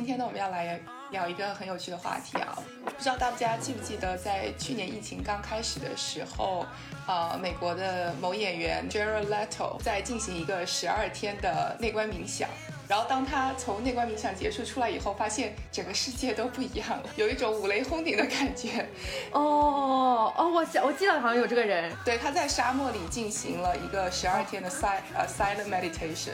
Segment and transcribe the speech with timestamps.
[0.00, 0.80] 今天呢，我们要来
[1.10, 2.56] 聊一个很有趣的话题啊。
[2.86, 6.64] 不知道大家记不记得，在去年疫情刚开始的时候，
[7.06, 12.48] 呃，美国的某演员 Jared Leto 在进行一个十二天的内观冥想。
[12.88, 18.88] 然后当他从内观冥想结束出来以后，发现整个世界都不一样了，有一种五雷轰顶的感觉。
[19.32, 21.94] 哦哦，我我记得好像有这个人。
[22.06, 26.32] 对，他在沙漠里进行了一个十二天的 sil 呃 silent meditation。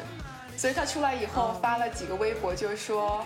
[0.58, 3.22] 所以他出来以后发了几个微博，就是说，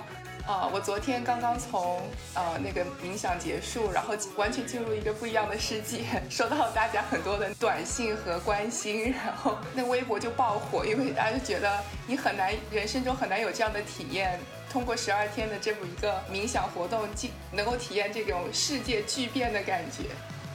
[0.51, 2.03] 啊，我昨天刚刚从
[2.35, 20.07] 呃那个冥想结束，然后完全进入一个不一样的世界， 收到大家很多的短信和关心，然后那微博就爆火，因为大家就觉得你很难人生中很难有这样的体验，通过十二天的这么一个冥想活动，进能够体验这种世界巨变的感觉。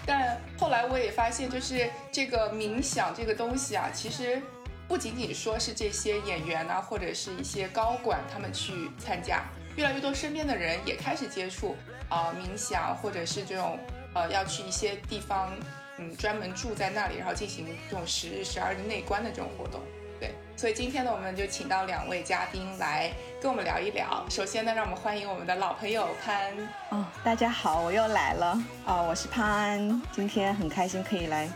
[0.06, 4.42] 但后来我也发现，就是这个冥想这个东西啊，其实。
[4.88, 9.42] 不仅仅说是这些演员啊，或者是一些高管他们去参加，
[9.76, 11.76] 越来越多身边的人也开始接触
[12.10, 13.78] 啊冥想，或者是这种
[14.14, 15.52] 呃要去一些地方，
[15.98, 19.82] 嗯专门住在那里，然后进行这种十日十二日内观的这种活动。
[20.18, 24.26] 对，所以今天呢，我们就请到两位嘉宾来跟我们聊一聊。
[24.30, 26.54] 首先呢，让我们欢迎我们的老朋友潘。
[26.92, 31.50] 哦，大家好，我又来了啊，我是潘安，今天很开心可以来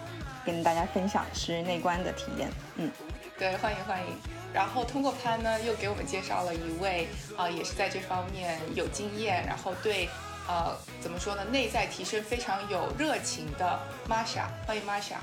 [0.46, 2.50] 跟大家分享十日内观的体验。
[2.76, 2.92] 嗯。
[3.38, 4.39] 对，欢迎欢迎。
[4.54, 10.10] 然后通过潘呢，又给我们介绍了一位啊，也是在这方面有经验，然后对
[10.48, 14.48] 呃怎么说呢，内在提升非常有热情的 Masha。
[14.66, 15.18] 欢迎 Masha。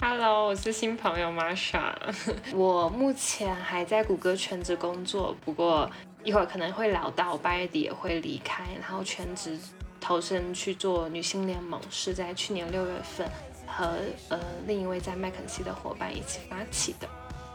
[0.00, 1.92] Hello，我是新朋友 Masha。
[2.54, 5.90] 我目前还在谷歌全职工作，不过
[6.22, 9.58] 一会儿可能会聊到八月底也会离开，然后全职
[10.00, 13.28] 投身去做女性联盟，是在去年六月份
[13.66, 13.96] 和
[14.28, 17.08] 呃另一位在麦肯锡的伙伴一起发起的。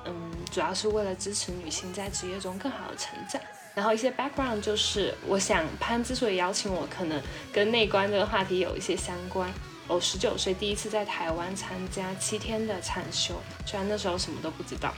[0.05, 3.41] 嗯，主要是为了支持女性在职业中更好的成长。
[3.73, 7.21] 然后一些 background 就是，我想潘之所以邀请我，可能
[7.51, 9.51] 跟内观这个话题有一些相关。
[9.87, 13.35] 我十九岁第一次在台湾参加七天的禅修，
[13.67, 14.91] 虽然那时候什么都不知道，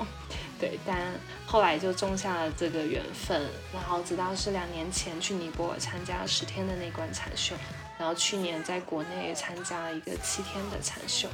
[0.59, 1.11] 对，但
[1.45, 3.41] 后来就种下了这个缘分。
[3.73, 7.53] 然后直到是两年前去尼泊尔参加十天的内观禅修，
[7.97, 11.27] 然后去年在国内也参加了一个七天的禅修。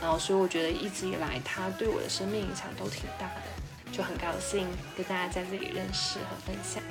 [0.00, 4.66] 然后，所以我觉得一直以来，他对我的生命影响都挺大的，就很高兴
[4.96, 6.82] 跟大家在这里认识和分享。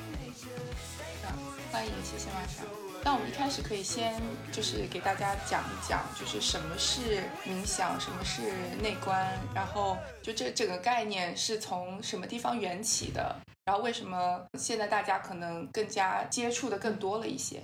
[1.72, 2.62] 欢迎，谢谢马莎。
[3.02, 4.20] 那我们一开始可以先
[4.52, 13.34] 就是给大家讲一讲，就是什么是冥想，什么是内观，然后就这整个概念是从什么地方缘起的，
[13.64, 17.62] 然后为什么现在大家可能更加接触的更多了一些。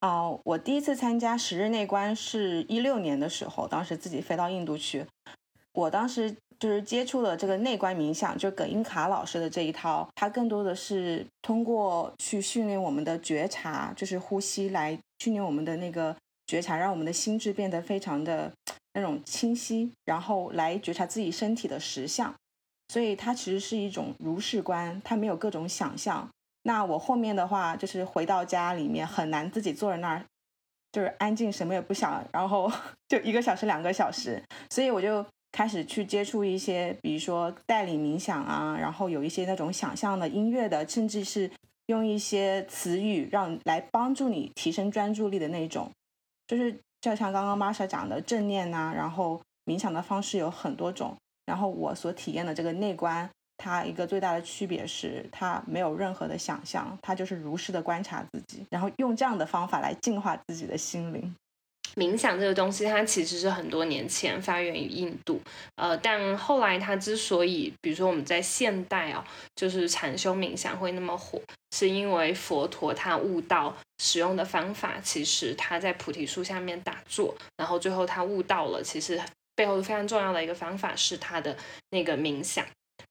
[0.00, 5.04] 哦，我第一次参加十日内观是一六年的时候，当时自己飞到印度去。
[5.72, 16.14] 我当时就是接触了这个内观冥想，就葛英卡老师的这一套，它更多的是通过去训练我们的觉察，就是呼吸来训练我们的那个
[16.46, 18.52] 觉察，让我们的心智变得非常的
[18.94, 22.32] 那种清晰，然后来觉察自己身体的实相。
[22.92, 26.28] 所以它其实是一种如是观，它没有各种想象。
[26.68, 30.22] 那我后面的话就是回到家里面很难自己坐在那儿，
[30.92, 32.70] 就是安静什么也不想，然后
[33.08, 41.50] 就一个小时两个小时，所以我就开始去接触一些，比如说带领冥想啊，然后有一些那种想象的音乐的，甚至是
[41.86, 45.90] 用一些词语让来帮助你提升专注力的那种，
[46.46, 53.30] 就是就像刚刚玛莎讲的正念呐，然后冥想的方式有很多种，然后我所体验的这个内观。
[53.58, 61.34] 它一个最大的区别是，它没有任何的想象，它就是如实的观察自己，然后用这样的方法来净化自己的心灵。
[61.96, 65.40] 冥想这个东西，它其实是很多年前发源于印度，
[65.74, 69.26] 呃，但后来它之所以，比如说我们在现代啊，
[69.56, 71.40] 就是禅修冥想会那么火，
[71.74, 79.20] 是因为佛陀他悟道使用的方法，其实他在菩提树下面打坐，然后最后他悟到了，其实
[79.56, 81.56] 背后非常重要的一个方法是他的
[81.90, 82.64] 那个冥想。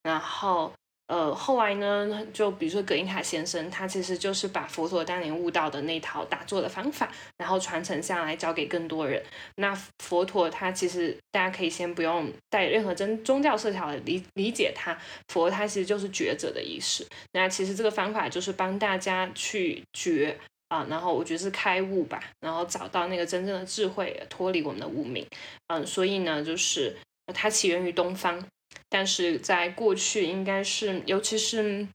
[0.07, 0.71] 然后，
[1.07, 9.21] 呃，后来呢，就比如说葛印卡先生，他其实就是把佛陀当年悟道的那套打坐的方法，然后传承下来，教给更多人。
[9.57, 17.05] 那佛陀他其实大家可以先不用带任何真宗教色彩的理理解他，佛他其实就是觉者的意思。
[17.33, 20.37] 那其实这个方法就是帮大家去觉
[20.69, 25.27] 啊，然后我觉得是开悟吧，然后找到那个真正的智慧，脱离我们的无名。
[25.67, 26.95] 嗯，所以呢，就是
[27.33, 28.41] 它起源于东方。
[28.89, 31.87] 但是在过去，应该是尤其是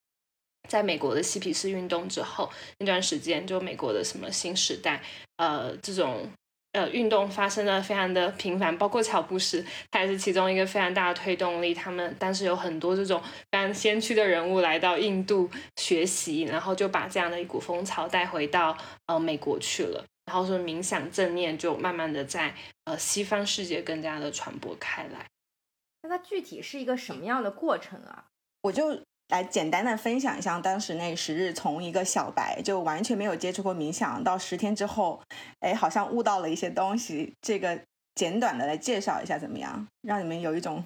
[0.68, 5.02] 在美国的嬉皮士运动之后那段时间，就美国的什么新时代，
[5.36, 6.28] 呃，这种
[6.72, 11.74] 呃运动发生的非常的频繁，包括乔布斯，他也是其中一个非常大的推动力。
[11.74, 13.20] 他们当时有很多这种
[13.50, 18.76] 非常先驱的人物来到印度学习，然后就把这样的一股风潮带回到
[19.06, 20.04] 呃美国去了。
[20.24, 22.54] 然后说冥想正念就慢慢的在
[22.84, 25.26] 呃西方世界更加的传播开来。
[26.02, 28.26] 那它具体是一个什么样的过程啊？
[28.62, 35.22] 我就来简单的分享一下当时那十日，从一个小白就完全没有接触过冥想，到十天之后，
[35.60, 37.32] 哎，好像悟到了一些东西。
[37.40, 37.80] 这个
[38.14, 39.86] 简短的来介绍一下怎么样？
[40.02, 40.84] 让你们有一种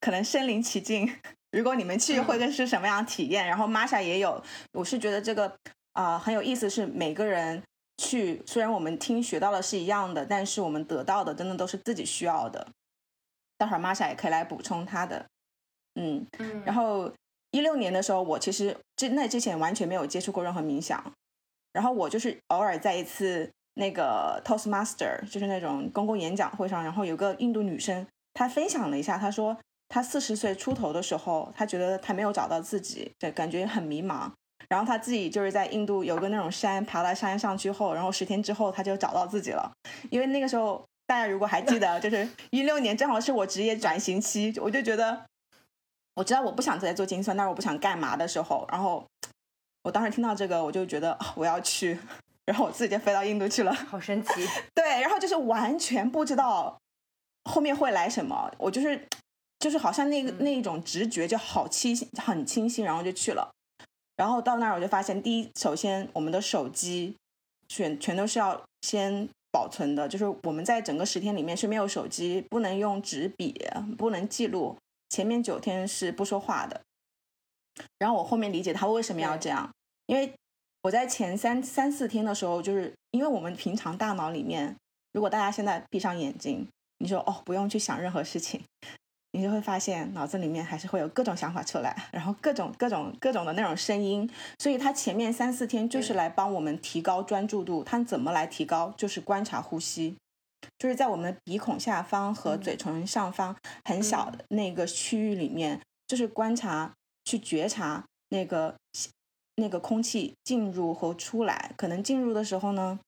[0.00, 1.12] 可能身临其境。
[1.50, 3.46] 如果你们去会更是什么样体验？
[3.46, 4.42] 然后玛莎也有，
[4.72, 5.52] 我是觉得这个
[5.92, 7.62] 啊很有意思，是每个人
[7.96, 12.66] 去，虽然我们听学到的是一样的，但是我们得到的真的都是自己需要的。
[13.58, 15.26] 待会儿玛莎也可以来补充她的。
[15.96, 16.24] 嗯，
[16.64, 17.12] 然后
[17.50, 21.02] 一六年的时候，我其实之那之前完全没有接触过任何冥想，
[21.72, 29.56] 然后我就是偶尔在一次那个 Toastmaster，就是那种公共演讲会上，然后有个印度女生，她分享了一下，她说
[29.88, 34.30] 她四十岁出头的时候，她觉得她没有找到自己，对，感觉很迷茫，
[34.68, 39.72] 然后她自己就是在印度有个那种山，爬到山上去后，然后十天之后她就找到自己了，
[40.10, 45.24] 因为那个时候大家如果还记得，就是一六年正好是我职业转型期，我就觉得。
[46.14, 49.06] 我知道我不想再做精算，但是我不想干嘛的时候，然后
[49.84, 51.96] 我当时听到这个，我就觉得我要去，
[52.44, 54.30] 然后我自己就飞到印度去了，好神奇。
[54.74, 56.76] 对，然后就是完全不知道
[57.44, 59.00] 后面会来什么，我就是
[59.60, 63.48] 就是好像那个那一种直觉就好清晰，很清晰，然后就去了。
[64.16, 67.14] 然后到那儿我就发现，第一，首先我们的手机
[67.68, 73.54] 全全都是要先保存的，就是我们在整个十天里面是没有手机，不能用纸笔，
[73.96, 74.76] 不能记录。
[75.08, 76.82] 前面九天是不说话的，
[77.98, 79.70] 然后我后面理解他为什么要这样，
[80.06, 80.34] 因为
[80.82, 84.76] 我在前三三四天的时候，就是因为我们平常大脑里面，
[85.12, 86.68] 如果大家现在闭上眼睛，
[86.98, 88.60] 你说哦不用去想任何事情，
[89.32, 94.28] 你就会发现脑子里面还是会有各种想法出来，然后各种各种各种的那种声音，
[94.58, 98.92] 所以他前面三四天就是来帮我们提高专注度，他怎么来提高？
[98.96, 100.16] 就是观察呼吸。
[100.76, 106.92] 就是在我们鼻孔下方和嘴唇上方很小的那个区域里面，就是观察、
[107.24, 108.74] 去觉察那个
[109.54, 111.72] 那个空气进入和出来。
[111.76, 112.98] 可能进入的时候呢，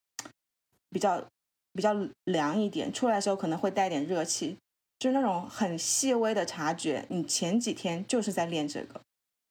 [0.90, 1.24] 比较
[1.72, 1.92] 比较
[2.24, 4.56] 凉一点；出来的时候可能会带点热气，
[5.00, 7.04] 就是那种很细微的察觉。
[7.08, 9.00] 你前几天就是在练这个，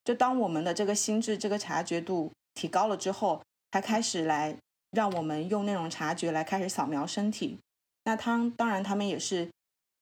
[0.04, 3.42] 就当我们的这个心智、这个察觉度提高了之后，
[3.72, 4.56] 才开始来
[4.92, 7.58] 让我们用那种察觉来开始扫描身体。
[8.04, 9.50] 那他当然，他们也是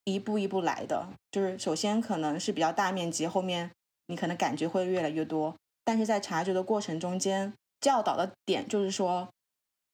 [0.05, 3.71] 一步一步来的，就是首先可能是比较大面积，后面
[4.05, 5.55] 你可能感觉会越来越多。
[5.83, 9.27] 但是在察觉的过程中间，教导的点就是说，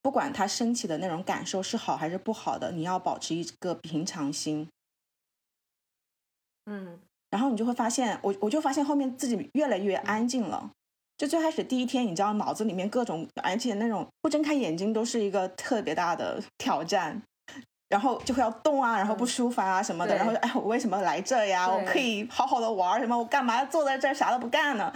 [0.01, 4.67] 不管他升起的那种感受是好还是不好的，你要保持一个平常心。
[6.65, 10.71] 嗯，然后你就会发现，我我就发现后面自己越来越安静了。
[11.17, 17.21] 就最开始第一天，你知道脑子里面各种，而且那种不睁开眼睛都是一个特别大的挑战。
[17.87, 21.69] 然后就会要动啊，然后不舒服啊什么的，然后哎，我为什么来这呀？
[21.69, 23.15] 我可以好好的玩什么？
[23.15, 24.91] 我干嘛要坐在这儿啥都不干呢？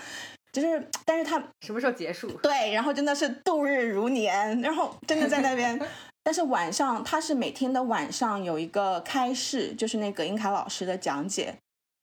[0.52, 2.28] 就是，但是他什么时候结束？
[2.42, 5.80] 对，然后真的是度日如年，然后真的在那边。
[6.24, 11.56] 但是晚上他是每天的晚上有一个开示，就是那个英卡老师的讲解，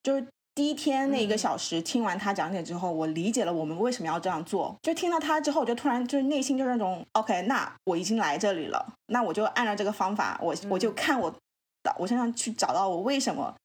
[0.07, 0.25] 就是。
[0.57, 4.75] 第一天那一个小时听完他讲解之后，我理解了我们为什么要这样做。
[4.81, 11.31] 就听到他之后，我就突然就是内心就是那种 OK，那我已经来这里了，那我就按照这个方法，我我就看我，
[11.99, 13.55] 我身上去找到我为什么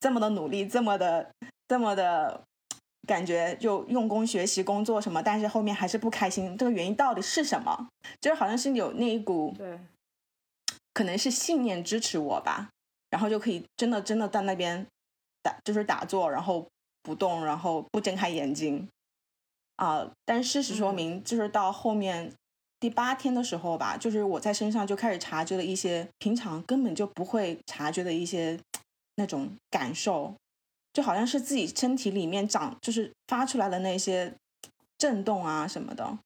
[0.00, 1.30] 这么的努力，这么的
[1.68, 2.42] 这么的
[3.06, 7.86] 感觉就用功学习工作什么，但是后面还是不开心，这个原因到底是什么？
[8.20, 9.78] 就是好像是有那一股对，
[10.92, 12.70] 可能是信念支持我吧，
[13.10, 14.84] 然后就可以真的真的在那边。
[15.42, 16.66] 打就是打坐，然后
[17.02, 18.88] 不动，然后不睁开眼睛，
[19.76, 20.10] 啊！
[20.24, 22.32] 但事实说明，就是到后面
[22.78, 28.58] 第八天的时候吧，就是我在身上就开始察觉了一些平常根本就不会察觉的一些
[29.16, 30.34] 那种感受，
[30.92, 34.34] 就好像是自己身体里面长，就是发出来的那些
[34.98, 36.18] 震动啊什么的，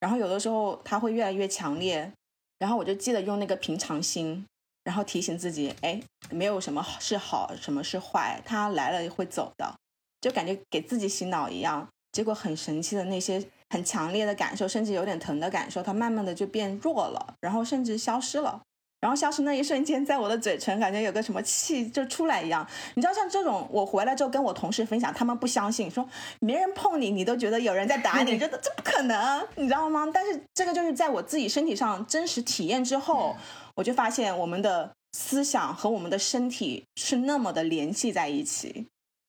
[0.00, 2.10] 然后有的时候它会越来越强烈，
[2.58, 4.46] 然后我就记得用那个平常心。
[4.84, 9.74] 然后提醒自己，哎，没有什么是好，什么是坏，他来了会走的，
[10.20, 11.88] 就感觉给自己洗脑一样。
[12.12, 18.60] 结果很神奇的那些很强烈的感受，甚至有点疼的感受，它慢慢的就变弱了，然后甚至消失了。
[19.00, 22.64] 然后消失那一瞬间，在我的嘴唇感觉有个什么气就出来一样。
[22.94, 26.06] 你知道，像这种我回来之后跟我同事分享，他们不相信，说
[26.40, 30.06] 没人碰你，你都觉得有人在打你， 觉得这不可能，你知道吗？
[30.12, 33.34] 但是这个就是在我自己身体上真实体验之后。
[33.74, 38.86] 我就发现我们的思想和我们的身体是那么的联系在一起，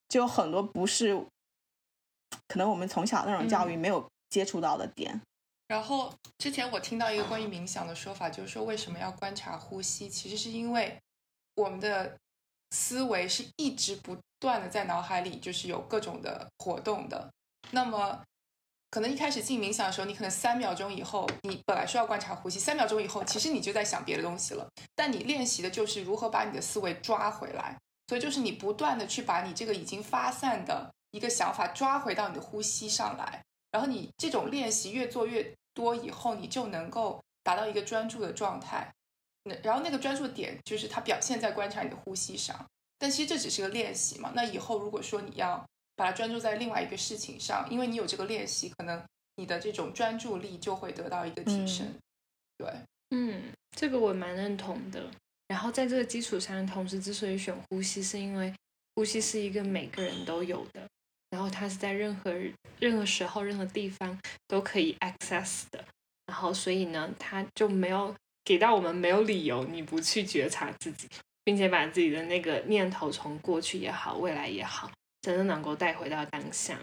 [0.09, 1.25] 就有很多不是
[2.47, 5.21] 可能我们从小那种教育没有接触到的点。
[5.67, 10.99] 然后之前我听到一个关于冥想的说法，就是说为什么要观察呼吸，其实是因为
[11.55, 12.17] 我们的
[12.71, 17.31] 思维是一直不断的在脑海里就是有各种的活动的。
[17.71, 18.21] 那么
[18.93, 24.69] 可能一开始进冥想的时候，你可能三秒钟以后，你本来说要观察呼吸，三秒钟以后，其实你就在想别的东西了。
[24.93, 27.75] 但你练习的就是如何把你的思维抓回来，
[28.07, 33.41] 所以就是你不断的去把你这个已经发散的一个想法抓回到你的呼吸上来。
[33.71, 38.93] 然后你这种练习越做越多以后，你就能够达到一个专注的状态。
[39.45, 42.63] 那然后那个专注点就是它表现在观察你的呼吸上。
[42.99, 44.33] 但其实这只是个练习嘛。
[44.35, 49.01] 那以后如果说你要把它专注在另外一个事情上，因为你有这个练习，可能
[49.35, 51.93] 你的这种专注力就会得到一个提升。
[52.57, 52.67] 对，
[53.11, 55.09] 嗯，这个我蛮认同的。
[55.47, 58.53] 然后在这个基础上，同时之所以选呼吸，是因为
[58.95, 60.81] 呼吸是一个每个人都有的。
[61.29, 62.31] 然后它是在任何
[62.79, 64.15] 任何时候、任何地方
[64.47, 65.83] 都可以 access 的，
[66.27, 71.07] 然后所以呢，它就没有给到我们没有理由你不去觉察自己，
[71.43, 74.91] 并且把自己的那个念头从过去也好、未来也好，
[75.23, 76.79] 真的能够带回到当下。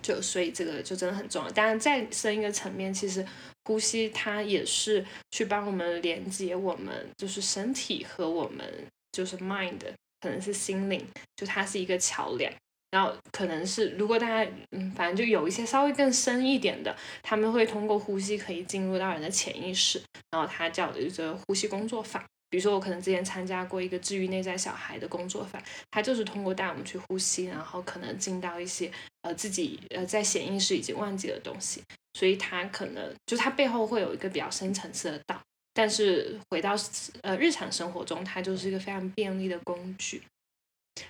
[0.00, 1.50] 就所以这个就真的很重要。
[1.50, 3.26] 当然，再深一个层面，其实
[3.64, 8.64] 呼吸它也是去帮我们连接我们就是身体和我们
[9.10, 9.80] 就是 mind，
[10.20, 12.52] 可能是心灵，就它是一个桥梁。
[12.92, 20.00] 然后可能是，如果大家嗯，反正就有一些稍微更深一点的，他们会通过呼吸可以进入到人的潜意识。
[20.30, 22.24] 然后他叫的就是呼吸工作法。
[22.50, 28.90] 比如说我可能之前参加过一个治愈内在小孩的工作坊，他就是通过带我们去呼吸，然后可能进到一些
[29.22, 31.82] 呃自己呃在潜意识已经忘记的东西。
[32.14, 35.40] 所以他可能就他背后会有一个比较深层次的道，
[35.72, 36.74] 但是回到
[37.22, 40.22] 呃日常生活中，它就是一个非常便利的工具。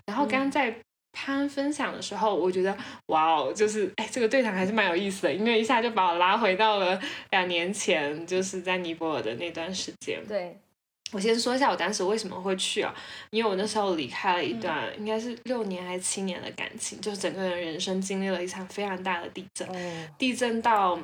[0.07, 0.77] 然后刚刚在。
[1.11, 2.77] 潘分享的时候，我觉得
[3.07, 10.23] 哇哦，就是哎，这个对谈还是蛮有意思的，因为一下就把我拉回到了两年前，就是在尼泊尔的那段时间。
[10.29, 10.57] 对，
[11.11, 12.95] 我先说一下我当时为什么会去啊？
[13.31, 19.69] 因为我那时候离开了一段应该是六年还是七年的感情，就是整个人人生经历了一场非常大的地震，
[20.19, 20.99] 地震到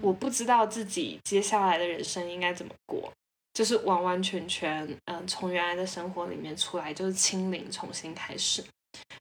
[0.00, 3.12] 我不知道自己接下来的人生应该怎么过，
[3.52, 8.62] 就是完完全全嗯，从原来的生活里面出来，就是清零，重新开始。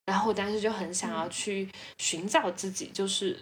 [0.06, 1.68] 然后我当时就很想要去
[1.98, 3.38] 寻找自己，就是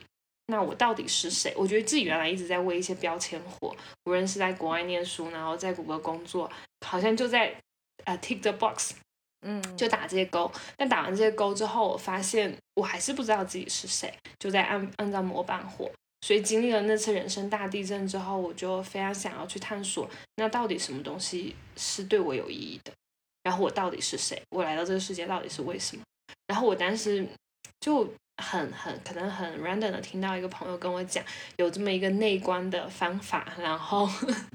[0.47, 1.53] 那我到底是谁？
[1.57, 3.75] 我觉得自己原来一直在为一些标签活，
[4.05, 6.49] 无论是在国外念书，然后在谷歌工作，
[6.85, 7.55] 好像就在
[8.03, 8.93] 呃 tick the box，
[9.41, 10.51] 嗯，就打这些勾。
[10.77, 15.89] 但打完这些勾之后，我发现我还是不知道自己是谁，就在按按照模板活。
[16.21, 22.91] 所以经历了那次人生大地震之后，我就非常想要去探索，那到底什么东西是对我有意义的？
[23.43, 24.41] 然后我到底是谁？
[24.49, 26.03] 我来到这个世界到底是为什么？
[26.47, 27.27] 然后我当时
[27.79, 31.23] 就很很可能很 random 的听到一个朋友跟我讲
[31.57, 34.09] 有这么一个内观的方法，然后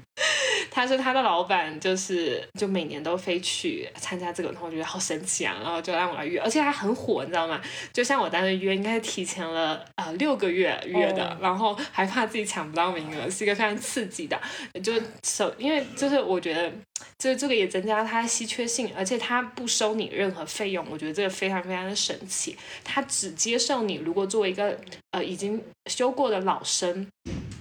[0.69, 7.59] 他说他的老板就是就每年都飞去参加这个，然后我觉得好神奇啊，然后就让我来约，而且还很火，你知道吗？
[7.91, 14.39] 就像我当时约应该是提前了呃六个月约的，然后还怕自己抢不到名额，是一个非常刺激的，
[14.83, 16.71] 就首因为就是我觉得。
[17.17, 22.55] 这这个也增加了它的稀缺性，而且它不收你任何费用，我觉得这个非常非常的神奇。
[22.83, 24.77] 它只接受你如果作为一个
[25.11, 27.07] 呃已经修过的老生，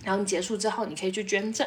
[0.04, 1.66] 然后你结束之后你可以去捐赠。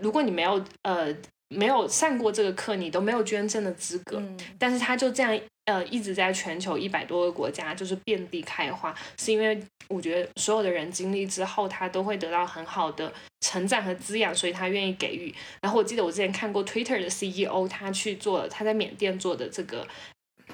[0.00, 1.14] 如果你没有呃
[1.48, 4.22] 没有上过这个课，你都没有捐赠的资格。
[4.58, 5.38] 但是它就这样。
[5.66, 15.34] 呃，一直在全球一百多个国家，就是遍地开花，是因为我觉得所有的人经历之后，他都会得到很好的成长和滋养，所以他愿意给予。
[15.60, 19.84] 然后我记得我之前看过 Twitter 的 CEO，他去做他在缅甸做的这个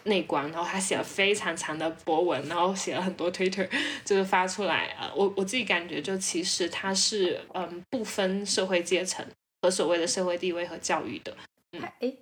[0.05, 3.69] 内观，然后他写了非常长的博文，然后写了很多 Twitter，
[4.07, 4.97] 就是发出来。
[4.99, 9.23] 呃，我我自己感觉就其实他是嗯不分社会阶层
[9.61, 11.37] 和所谓的社会地位和教育的。
[11.73, 12.13] 嗯，哎。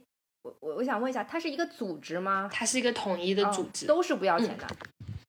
[0.43, 2.49] 我我我想问一下，它是一个组织吗？
[2.53, 4.67] 它是一个统一的组织，都是不要钱的。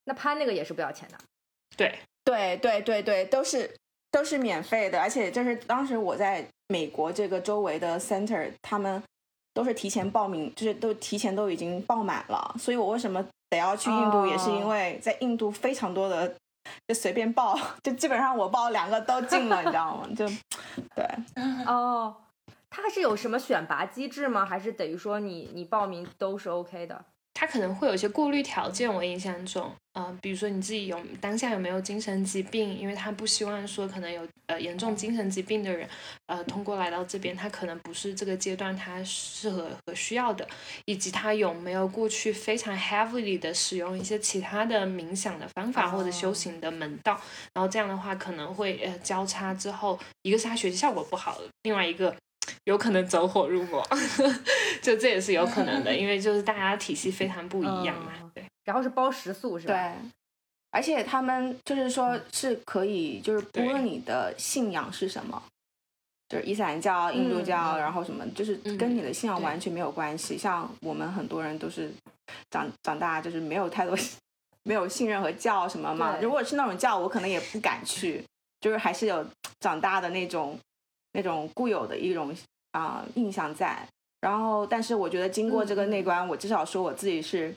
[0.06, 1.18] 那潘那个也是不要钱的。
[1.78, 3.70] 对对对对对，都是
[4.10, 9.02] 都是免费的，而且就是当时我在美国这个周围的 center，他们
[9.54, 12.56] 都是提前报名，就是都提前都已经报满了。
[12.58, 16.34] 所以我为什么得要去印度，也是因为在印度非常多的
[16.88, 20.08] 就随便报，就基本上我报两个都进了，你知道吗？
[20.16, 20.26] 就
[20.96, 21.06] 对
[21.68, 22.16] 哦。
[22.72, 24.44] 它是有什么选拔机制吗？
[24.46, 27.06] 还是等于说你你报名都是 OK 的？
[27.34, 28.92] 它可能会有一些过滤条件。
[28.92, 35.88] 我印象中，呃，比如说你自己有当下有没有精神疾病，因为他不希望说可能有呃严重精神疾病的人，
[36.28, 40.48] 呃，通过来到这边，他可能不是这个阶段他适合和需要的，
[40.86, 47.20] 以及他有没有过去非常 heavily 的使用一些其他的冥想的方法或者修行的门道，
[47.54, 52.16] 然后这样的话可能会呃交叉之后，一个是他学习效果不好，另外一个。
[52.66, 53.84] 有可能走火入魔，
[54.84, 58.12] 就这也是有可能的，因为就是大家体系非常不一样嘛。
[58.36, 59.74] 对，然后是包食宿是吧？
[59.74, 60.10] 对，
[60.70, 65.42] 而且他们就是说是可以，就是不论你的信仰是什么，
[66.30, 70.38] 就是伊斯兰教、印度教，然后什么，就是跟你的信仰完全没有关系。
[70.38, 71.92] 像我们很多人都是
[72.52, 73.98] 长长大就是没有太多
[74.64, 76.20] 没有信任和教什么嘛。
[76.22, 78.24] 如果是那种教，我可能也不敢去，
[78.60, 79.26] 就是还是有
[79.60, 80.60] 长大的那种。
[81.14, 82.34] 那种固有的一种
[82.72, 83.88] 啊印象在，
[84.22, 87.54] 然后，但是我觉得经过这个内观，我至少说我自己是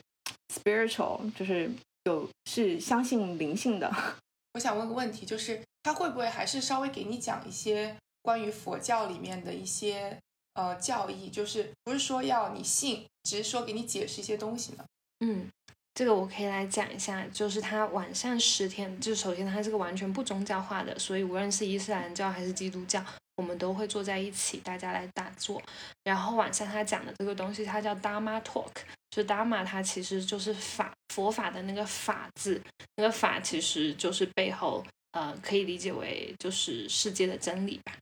[0.52, 1.70] spiritual，就是
[2.04, 3.92] 有是相信灵性的。
[4.54, 10.18] 我想问个问题，就是他会不会还是稍微给你讲一些关于佛教里面的一些
[10.54, 14.84] 呃教义，就是不是说要你信，只是说给你解释一些东西呢？
[15.20, 15.48] 嗯。
[15.96, 23.00] 这个我可以来讲一下，就是他晚上十天，就首先他是个完全不宗教化的，所以无论是伊斯兰教还是基督教，
[23.36, 25.62] 我们都会坐在一起，大家来打坐。
[26.02, 28.70] 然后晚上他讲的这个东西，它叫 Dharma Talk，
[29.10, 32.60] 就 Dharma 它其实就是法佛法的那个法字，
[32.96, 37.92] 那个法其实就是背后呃可以理解为就是世界的真理吧，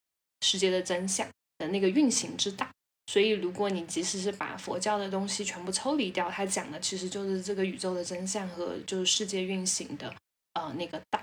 [0.41, 1.27] 世界的真相
[1.59, 2.67] 的那个运行之道。
[3.07, 10.15] 所以，如果你即使是把佛教的东西全部抽离掉，它讲的其实就是这个宇宙的真相和就是世界运行的
[10.55, 11.21] 呃那个道。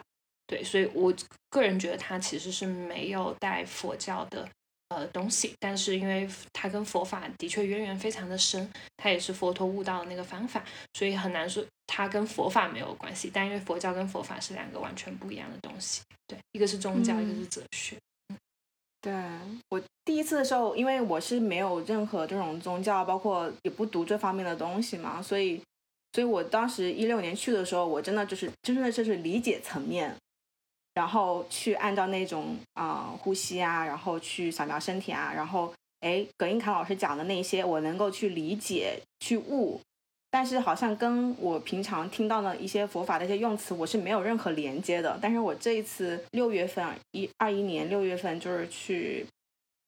[0.49, 1.13] 对，所以我
[1.51, 4.49] 个人觉得它其实是没有带佛教的
[4.89, 10.63] 呃东西，但是因为它跟佛法的确渊源非常的深，它也是佛陀悟道的那个方法，
[10.95, 13.29] 所以很难说它跟佛法没有关系。
[13.31, 17.95] 但因为佛教跟佛法是两个完全不一样的东西，对，一个是宗教，一个是哲学。
[19.01, 19.13] 对
[19.69, 25.61] 我第一次的时候，因为我是没有任何这种宗教，包括也不读这方面的东西嘛，所以，
[26.11, 30.13] 所以我当时一六年去的时候，我真的就是真的就是理解层面，
[30.99, 39.79] 然后去按照那种啊呼吸啊，然后去扫描身体啊，然后哎，葛英凯老师讲的那些，我能够去理解去悟。
[40.29, 45.17] 但是好像跟我平常听到的一些佛法的一些用词，我是没有任何连接的。
[45.21, 49.25] 但是我这一次六月份一二一年六月份就是去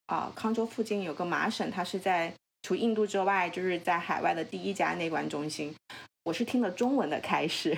[0.08, 5.76] 啊康州附近有个麻省，它是在除印度之外，就是在海外的第一家内观中心。
[6.24, 7.78] 我是听了中文的开始。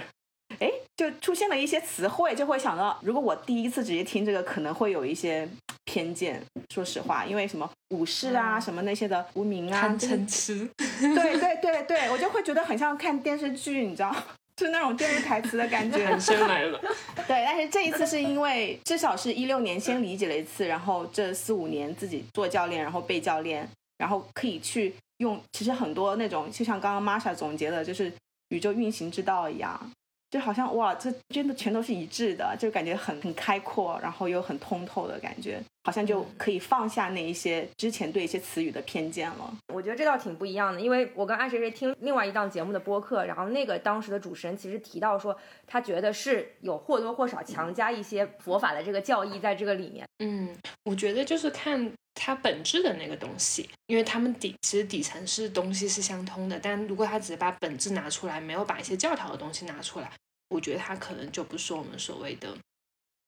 [0.59, 5.47] 哎，就出现了一些词汇，就会想到，如果我第一次直接听这个，可能会有一些
[5.85, 6.41] 偏见。
[6.73, 14.15] 说实话，因为什么武士啊，什么那些的无名啊，贪嗔痴，对对对对，我就会觉得很像看电视剧，你知道，
[14.55, 16.05] 就那种电视台词的感觉。
[16.05, 16.79] 很深来了。
[17.27, 25.39] 对，但是这一次是因为至少是一六年先理解了一次，然后这四五年自己做教练，然后被教练，然后可以去用。
[25.51, 28.11] 其实很多那种，就像刚刚 Marsha 总结的，就是
[28.49, 29.79] 宇宙运行之道一样。
[30.33, 39.55] 就好像哇，这真的全都是一致的，就感觉很很开阔，然后又很通透的感觉，好像就可以放下那一些之前对一些词语的偏见了。
[39.71, 50.03] 我觉得这倒挺不一样的，因为我跟阿谁谁听另外一档节目的播客，然后那个当时的主持人其实提到说，他觉得是有或多或少强加一些佛法的这个教义在这个里面。
[50.17, 50.49] 嗯，
[50.85, 60.09] 我觉得就是看它本质的那个东西，因为他们底其实底层是东西是相通的，但如果他只是把本质拿出来，没有把一些教条的东西拿出来。
[60.53, 62.55] 我觉得他可能就不是我们所谓的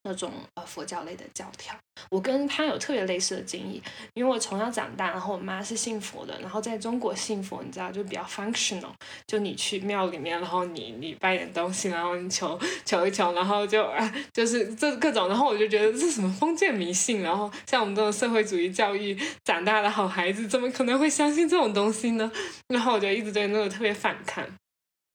[0.04, 1.76] 那种呃佛教类的教条。
[2.12, 3.82] 我跟他有特别类似的经历，
[4.14, 8.92] 因为我从小长大，然后我妈是信佛的，然后在中国信佛，你知道就比较 functional，
[9.26, 22.30] 就你去庙里面，然后你你拜点东西，然后你求求一求，然后就啊 就是这各种，然后我就觉得这是什么封建迷信，然后像我们这种社会主义教育长大的好孩子，怎么可能会相信这种东西呢？
[22.68, 24.46] 然后我就一直对那个特别反抗。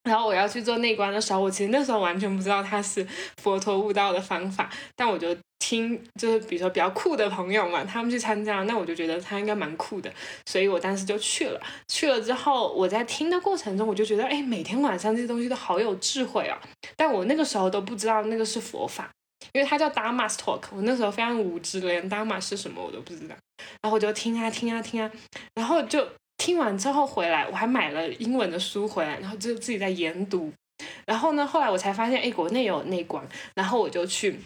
[0.04, 3.06] 然后我要去做内观的时候，我其实那时候完全不知道它是
[3.42, 10.10] 佛陀悟道的方法，但我就听，就是比如说比较酷的朋友嘛，他们去参加，那我就觉得他应该蛮酷的，
[10.46, 11.60] 所以我当时就去了。
[11.88, 16.58] 去了之后，我在听的过程中，我就觉得，哎，每天晚上这些东西都好有智慧啊！
[16.96, 19.10] 但我那个时候都不知道那个是佛法，
[19.52, 23.36] 因为它叫 Dharma's Talk，我那时候非常无知，连 Dharma 是什么我都不知道。
[23.82, 25.10] 然后我就听啊听啊听啊，
[25.54, 26.08] 然后就。
[26.40, 30.50] 听完之后回来，我还买了英文的书回来，然后就自己在研读。
[31.05, 33.22] 然后呢，后来我才发现，哎，国内有内观，
[33.55, 34.40] 然后我就去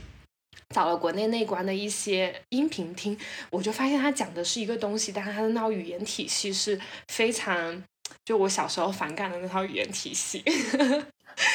[0.70, 3.16] 找了国内内观的一些音频听。
[3.48, 7.80] 我就发现他讲的是一个东西，但是他的那套语言体系是非常
[8.24, 10.42] 就我小时候反感的那套语言体系。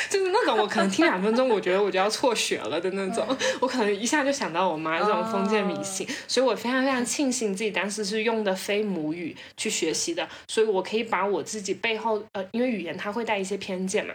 [0.11, 3.25] 就是那种我可能听两分钟，我觉得我就要辍学了的那种，
[3.61, 14.13] 我可能一下就想到我妈这种封建迷信，所以我非常非常庆幸自己当时是用的非母语去学习的，所以我可以把我自己背后呃，因为语言它会带一些偏见嘛，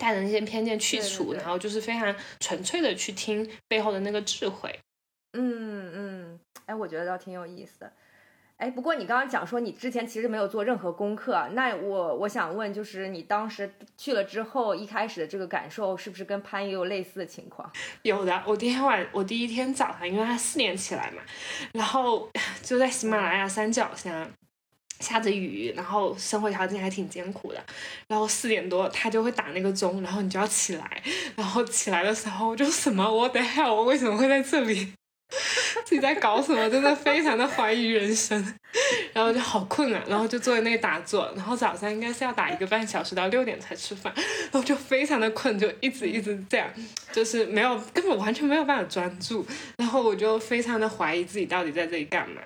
[0.00, 4.78] 带的那些偏见去除，然后就是非常纯粹的去听背后的那个智慧。
[5.32, 7.92] 嗯嗯，哎，我觉得倒挺有意思的。
[8.60, 17.72] 哎，不过你刚刚讲说你之前其实没有做任何功课，那我我想问，就是你当时去了之后，一开始的这个感受是不是跟潘也有类似的情况？
[18.02, 21.22] 有的，我第一天晚，我第一天早上，因为他四点起来嘛，
[21.72, 22.28] 然后
[22.62, 24.28] 就在喜马拉雅山脚下，
[24.98, 27.64] 下着雨，然后生活条件还挺艰苦的，
[28.08, 31.02] 然后四点多他就会打那个钟，然后你就要起来，
[31.34, 34.92] 然后起来的时候就 什么，What the hell，我为什么会在这里？
[35.84, 36.68] 自己在搞什么？
[36.68, 38.54] 真的非常的怀疑人生，
[39.12, 46.68] 然后就好困啊，然后就坐在那里打坐，然后早上应该是要打一个半小时到六点才吃饭，然后就非常的困，就一直一直这样，
[47.12, 49.46] 就是没有根本完全没有办法专注，
[49.78, 52.40] 然后我就非常的怀疑自己到底在这里干嘛。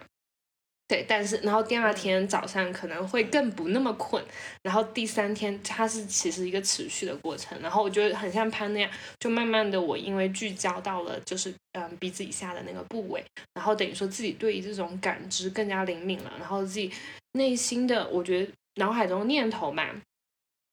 [0.87, 4.23] 对，但是然后第二天早上可能会更不那么困，
[4.63, 16.93] 然后第三天它是其实一个持续的过程，然后我觉得很像潘那样，就慢慢的我因为聚焦到了就是嗯鼻子以下的那个部位，然后等于说自己对于这种感知更加灵敏了，然后自己
[17.33, 19.89] 内心的我觉得脑海中念头嘛，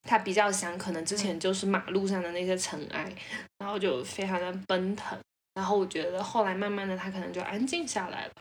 [0.03, 3.09] 它比较想可能之前就是马路上的那些尘埃，
[3.59, 5.17] 然后就非常的奔腾，
[5.53, 8.31] 然后我觉得后来慢慢的它可能就安静下来了。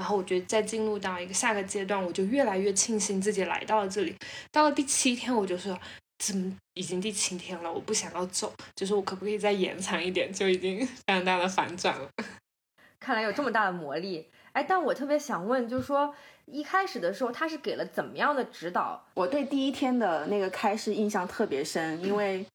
[0.00, 4.16] 然后我觉得再进入到一个下个阶段，我就越来越庆幸自己来到了这里。
[4.50, 5.78] 到了第七天，我就说，
[6.18, 10.32] 怎么已经第七天了，我不想要走，就是我可不可以再延长一点？
[10.32, 12.08] 就已经非常大的反转了。
[12.98, 16.14] 看来有这么大的魔力，哎，但我特别想问，就是说
[16.46, 19.06] 一开始的时候他是给了怎么样的指导？
[19.12, 22.46] 我对第一天的那个开示印象特别深，因为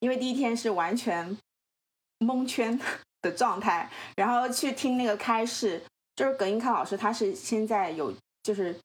[0.00, 1.38] 因为第一天是完全
[2.18, 2.76] 蒙圈
[3.22, 5.80] 的状态，然后去听那个开示。
[6.18, 8.76] 就是葛英康老师，他是现在有，就是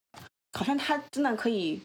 [0.52, 1.82] 好像他真的可以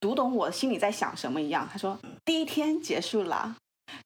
[0.00, 1.68] 读懂我心里在想什么一样。
[1.70, 3.54] 他说第一天结束了，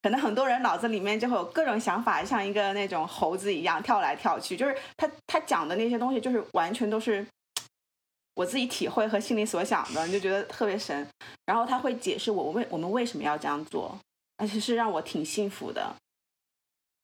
[0.03, 4.57] 可能很多人脑子里面就会有各种想法，像一个那种猴子一样跳来跳去。
[4.57, 7.24] 就是他他讲的那些东西，就是完全都是
[8.35, 11.07] 我自己体会和心里所想的，你就觉得特别神。
[11.46, 13.96] 然后他会解释我为我们为什么要这样做，
[14.38, 15.94] 而且是让我挺幸福的。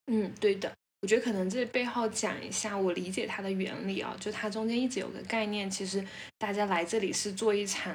[0.09, 0.73] 嗯，对的。
[1.07, 6.05] 我觉得可能这背后讲一下，我理解它的原理啊，就它中间一直有个概念，其实
[6.37, 7.95] 大家来这里是做一场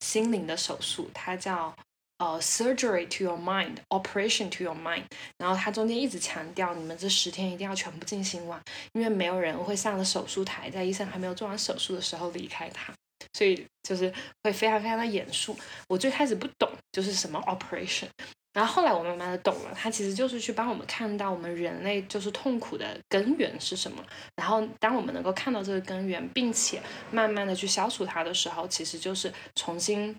[0.00, 1.74] 心灵的手术，它叫
[2.18, 5.04] 呃 surgery to your mind，operation to your mind。
[5.38, 8.60] 然后它中间一直强调，你们这十天一定要全部进行完，
[8.92, 12.92] 因为没有人会上了手术台，在医生还没有做完手术的时候离开它，
[13.32, 14.12] 所以就是
[14.44, 15.56] 会非常非常的严肃。
[15.88, 18.08] 我最开始不懂就是什么 operation。
[18.52, 24.04] 然后后来我慢慢的懂了，它其实就是去帮我们看到我们人类就是痛苦的根源是什么。
[24.36, 30.16] 然后当我们能够看到这个根源，并且慢慢的去消除它的时候，其实就是重新。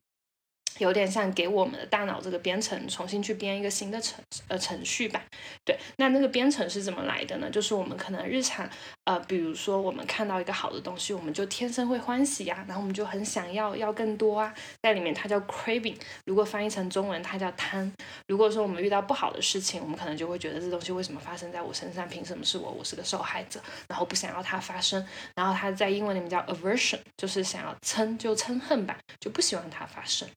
[0.79, 5.23] 有点像给我们的大脑这个编程重新去编一个新的程呃程序吧，
[5.63, 7.49] 对，那那个编程是怎么来的呢？
[7.49, 8.67] 就是我们可能日常
[9.05, 17.91] 呃，比如说我们看到一个好的东西，我们就天生会欢喜呀，然后我们就很想要要更多啊，在里面它叫 craving，如果翻译成中文它叫贪。
[18.27, 25.05] 如果说我们遇到不好的事情，我们可能就会觉得这东西为什么发生在我身上，凭什么是我，我是个受害者，然后不想要它发生，
[25.36, 30.27] 然后它在英文里面叫 aversion，就是想要嗔就嗔恨吧，就不希望它发生。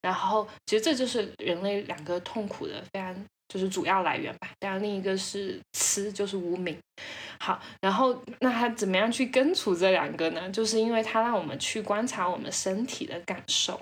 [0.00, 3.14] 然后，其实这就是人类两个痛苦的非常
[3.48, 4.48] 就是主要来源吧。
[4.58, 6.76] 当然，另一个是吃，就是无名。
[7.38, 10.48] 好，然后那他怎么样去根除这两个呢？
[10.50, 13.80] 就是因为他让我们去观察我们身体的感受。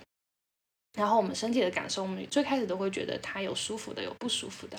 [0.99, 4.77] 然后我们身体的感受，我们最开始都会觉得它有舒服的，有不舒服的。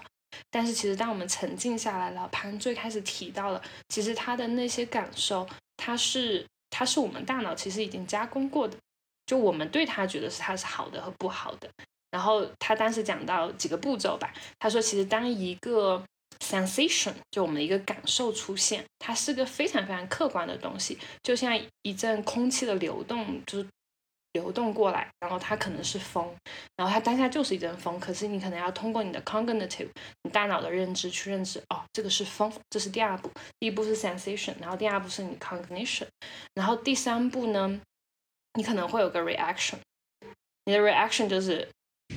[0.50, 8.78] 但是其实当我们沉静下来了，潘最开始提到了，其实他的那些感受，它是它是我们大脑其实已经加工过的。
[9.26, 11.70] 就我们对他觉得是他是好的和不好的，
[12.10, 14.34] 然后他当时讲到几个步骤吧。
[14.60, 16.04] 他说，其实当一个
[16.40, 23.68] sensation 就我们的一个感受出现，它是个非常非常客观的东西，就像一阵空气的流动，就是
[24.34, 26.34] 流动过来，然后它可能是风，
[26.76, 29.90] 然后它当下就是一阵风，可是你可能要通过你的 cognitive，
[30.24, 33.30] 你大脑的认知去认知，哦，这个是风，这是第二步，
[33.60, 36.08] 第一步是 sensation，然后第二步是你 cognition，
[36.56, 37.80] 然后第三步呢？
[38.54, 39.76] 你可能会有个 reaction，
[40.66, 41.68] 你的 reaction 就是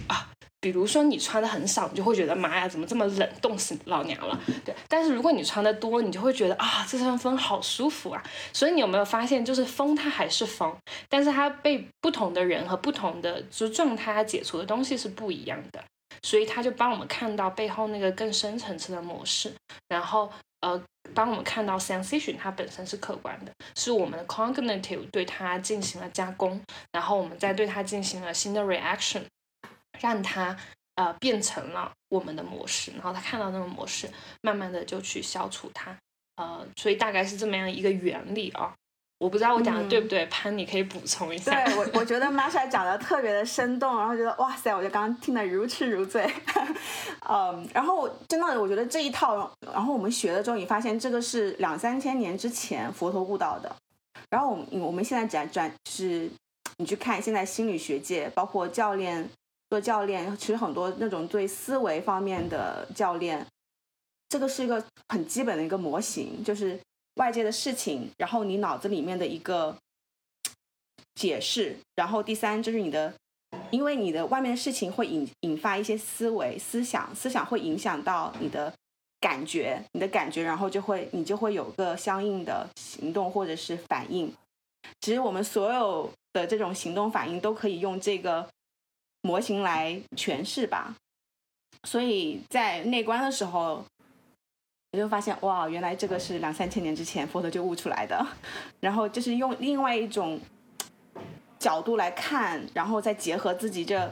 [0.08, 0.28] 啊，
[0.60, 4.40] 比如说你穿的很少，你就会觉得妈呀，怎么这么冷，冻死老娘了。
[4.64, 8.22] 对，但是如果你穿的多，你就会觉得啊，这阵风好舒服啊。
[8.52, 10.76] 所以你有没有发现，就是风它还是风，
[11.08, 15.84] 但是它被不同的人和不同的就是状态它解除的东西是不一样的。
[16.22, 19.52] 所以它就帮我们看到背后那个更深层次的模式，
[19.88, 20.82] 然后呃，
[21.14, 26.60] 帮我们看到 sensation 它本身是客观的，是我们的 cognitive 对它进行了加工，
[26.92, 29.22] 然后我们再对它进行了新的 reaction。
[30.00, 30.56] 让它
[30.96, 34.10] 呃变成了我们的模式，然后他看到那个模式，
[34.42, 35.96] 慢慢的就去消除它，
[36.34, 38.74] 呃，所以大概是这么样一个原理啊。
[39.18, 41.64] 我不知道我讲的对不对，潘，你可以补充一下。
[41.64, 46.28] 对我，我觉得 Masha 讲的特别的生动，然后觉得哇塞，我就刚刚听得如痴如醉。
[47.28, 53.74] 嗯，然后真的，我觉得这一套，然后我们学了之后，你发现这个是两三千年之前佛陀悟道的，
[54.30, 56.28] 然后我们我们现在转转是，
[56.76, 59.28] 你去看现在心理学界，包括教练。
[59.70, 63.44] 做教练，其实很多那种对思维方面的教练，
[64.28, 66.78] 这个是一个很基本的一个模型，就是
[67.16, 69.76] 外界的事情，然后你脑子里面的一个
[71.14, 73.14] 解释，然后第三就是你的，
[73.70, 78.72] 因为你的外面的事情会引引发一些思维、思想，思想会影响到你的
[79.20, 84.32] 感觉，你的感觉，然后就会你就会有个相应的行动或者是反应。
[85.00, 88.48] 其实我们所有的这种行动反应都可以用这个。
[89.26, 90.94] 模型来诠释吧，
[91.88, 93.82] 所以在内观的时候，
[94.94, 98.24] 我就发现哇，原来这个是两三千年之前佛陀就悟出来的，
[98.78, 100.38] 然后就是用另外一种
[101.58, 104.08] 角度来看，然后再结合自己这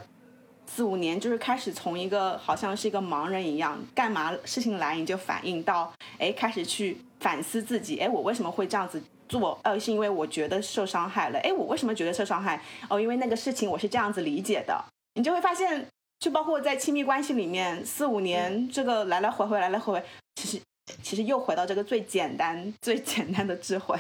[0.66, 9.56] 四五年，就是开始从一个好像是一个盲人一样，干嘛事情来你就反应到，哎，开始去反思自己，哎，我为什么会这样子做？
[9.62, 12.60] 呃，是因为我觉得受伤害了，哎，我为什么觉得受伤害？
[12.90, 14.84] 哦，因为那个事情我是这样子理解的。
[15.14, 15.86] 你就会发现，
[16.18, 20.02] 就包括在亲密关系里面，四五年这个来来回回，来来回回，
[20.36, 20.58] 其实
[21.02, 23.98] 其实又回到这个最简单、最简单的智慧。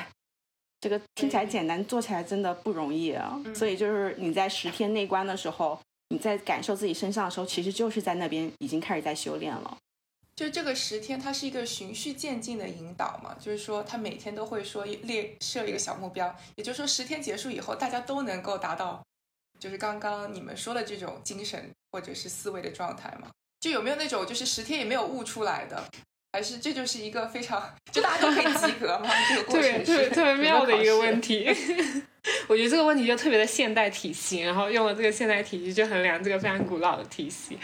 [0.80, 3.40] 这个听起来简单，做起来真的不容易啊。
[3.54, 9.76] 所以就是你在十天内观的时候，你在感受自己身上的时候，其实就是在那边已经开始在修炼了。
[10.34, 19.02] 就这个十天，它是一个循序渐进的引导嘛，就是说他每天都会说列设一个小目标，也就是说十天结束以后，大家都能够达到。
[19.60, 23.28] 就是刚刚你们说的这种精神或者是思维的状态嘛？
[23.60, 25.88] 就有没有那种就是十天也没有悟出来的，
[26.32, 29.10] 还是这就是一个非常就大家都可以及格吗？
[29.28, 31.46] 这个过程是特别特别妙的一个问题。
[32.46, 37.58] 我觉得这个问题就特别的现代体系，然后用了这个现代体系去衡量这个非常古老的体系。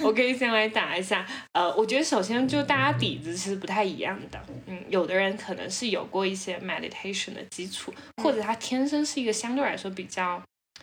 [0.00, 10.42] 我可以先来打一下，呃，我觉得首先就大家底子其实不太一样的，嗯，有的人可能是有过一些 meditation 的基础，或者他天生是一个相对来说比较。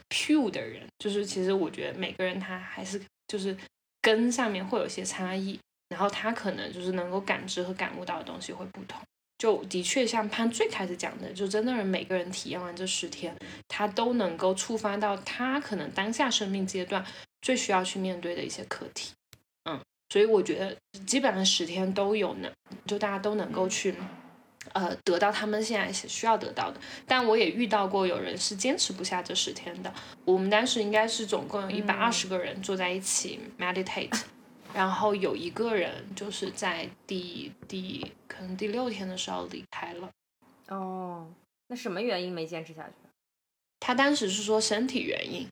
[0.10, 3.58] pure 的人，就是其实我觉得每个人他还是就是
[4.02, 5.60] 根上面会有些差异，
[5.96, 9.02] 然后他可能就是能够感知和感悟到的东西会不同。
[9.38, 13.34] 就的确像潘最开始讲的，就真的是每个人体验完这十天，
[13.70, 17.02] 他都能够触发到他可能当下生命阶段
[17.42, 19.14] 最需要去面对的一些课题。
[19.70, 19.80] 嗯，
[20.10, 22.52] 所以我觉得基本上十天都有能，
[22.86, 23.96] 就大家都能够去。
[24.74, 29.94] 呃，得到他们现在需要得到的，但我也遇到过有人是坚持不下这十天的。
[30.26, 34.12] 我们当时应该是总共有一百二十个人坐在一起 meditate，
[34.76, 40.10] 然后有一个人就是在第第可能第六天的时候离开了。
[40.68, 41.26] 哦，
[41.68, 42.94] 那什么原因没坚持下去？
[43.80, 45.48] 他当时是说身体原因，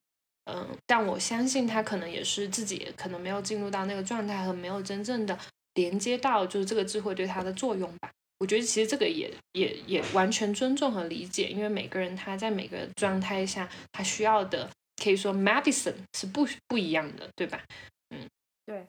[0.45, 5.39] 嗯，但我相信他可能也是自己可能没有进入到那个状态和没有真正的
[5.75, 8.11] 连接到就是这个智慧对他的作用吧。
[8.39, 14.69] 我觉得其实这个也也也完全尊重和理解，因为每个人他在每个状态下他需要的
[15.01, 17.63] 可以说 medicine 是不不一样的，对吧？
[18.09, 18.27] 嗯，
[18.65, 18.85] 对。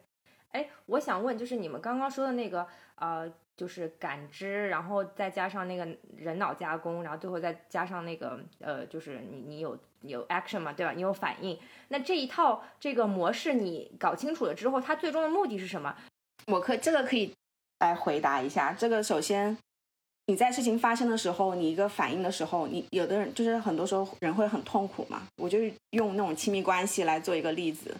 [0.54, 5.86] 哎，我想问，就是你们刚刚说的那个呃，就是感知，然后再加上那个
[6.16, 10.92] 人脑加工，然后最后再加上那个呃，就是你你有有 action 嘛，对吧？
[10.92, 15.94] 你有反应，那这一套这个模式你搞清楚了之后，它最终的目的是什么？
[16.46, 17.32] 我可这个可以。
[17.80, 19.02] 来回答一下这个。
[19.02, 19.58] 首先，
[20.26, 25.26] 你在事情发生的时候，你一个反应的时候，你有的人就是很多时候人会很痛苦嘛。
[25.36, 25.58] 我就
[25.90, 27.94] 用那种亲密关系来做一个例子，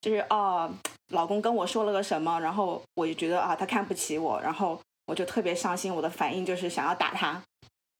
[0.00, 0.70] 就是哦，
[1.08, 5.94] 老公跟我说了个什么，然后我就觉得啊，他看不起我，然后我就特别伤心。
[5.94, 7.42] 我的反应就是想要打他，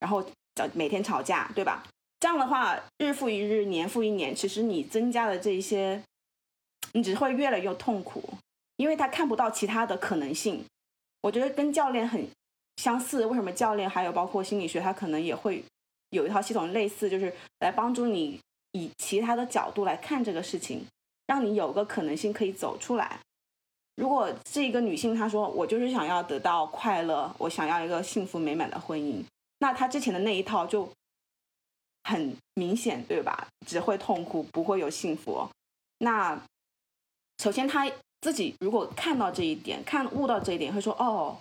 [0.00, 1.84] 然后找每天吵架，对吧？
[2.20, 6.02] 这样的话，日复一日，年复一年，其实你增加的这一些，
[6.92, 8.22] 你只会越来越痛苦，
[8.76, 10.64] 因为他看不到其他的可能性。
[11.20, 12.26] 我觉得跟教练很
[12.76, 15.62] 相似，为什么教练还有包括心理学，他可能也会
[16.10, 18.40] 有一套系统类似，就是来帮助你
[18.72, 20.86] 以其他的角度来看这个事情。
[21.26, 23.18] 让你有个可能性可以走出来。
[23.96, 29.22] 如果是一个女性，她说我就是想要得到快乐，我想要一个幸福美满的婚姻，
[29.60, 30.88] 那她之前的那一套就
[32.02, 33.46] 很明显，对吧？
[33.66, 35.48] 只会痛苦，不会有幸福。
[35.98, 36.38] 那
[37.38, 41.38] 首先她自己如果看到这一点，看悟到这一点，会说哦，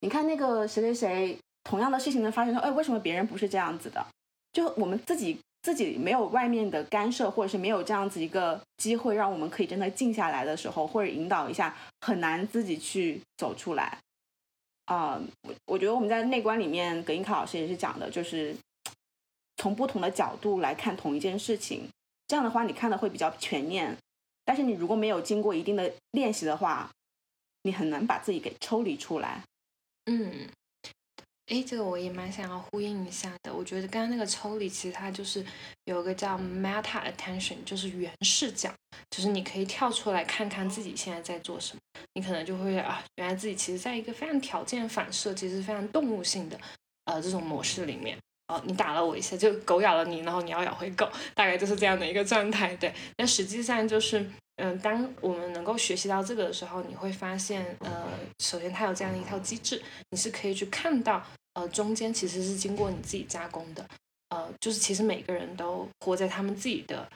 [0.00, 4.06] 你看那个谁谁谁，同样的事情的发生，说哎，为什么别人不是这样子的？
[4.52, 5.38] 就我们自己。
[5.62, 13.98] 自己没有外面的干涉，或者是没有这样子一个机会，让我们可以真的静下来的时候，或者引导一下，很难自己去走出来。
[14.86, 18.56] 啊，我我觉得我们在内观里面，葛英卡老师也是讲的，就是
[19.58, 21.88] 从不同的角度来看同一件事情，
[22.26, 23.96] 这样的话你看的会比较全面。
[24.44, 26.90] 但是你如果没有经过一定的练习的话，
[27.62, 29.42] 你很难把自己给抽离出来。
[30.06, 30.48] 嗯。
[31.50, 33.52] 哎，这个我也蛮想要呼应一下的。
[33.52, 35.44] 我觉得刚刚那个抽离，其实它就是
[35.84, 38.72] 有个叫 meta attention，就是原视角，
[39.10, 41.80] 就是你可以跳出来看看自己现在在做什么，
[42.14, 46.56] 你可能就会啊，原来自己其实在一个非常条件反射，其实非常动物性的
[47.06, 48.16] 呃这种模式里面。
[48.46, 52.76] 哦，你打了我一下，就狗咬了你，然后你要咬回狗，大概就是这样的一个状态。
[52.76, 54.24] 对，那实际上就是，
[54.56, 58.08] 嗯，当我们能够学习到这个的时候，你会发现，呃，
[58.38, 61.24] 首先它有这样的一套机制，你是可以去看到。
[61.54, 63.86] 呃，中间其实是经过你自己加工的，
[64.28, 67.08] 呃，就是其实每个人都活在他们自己的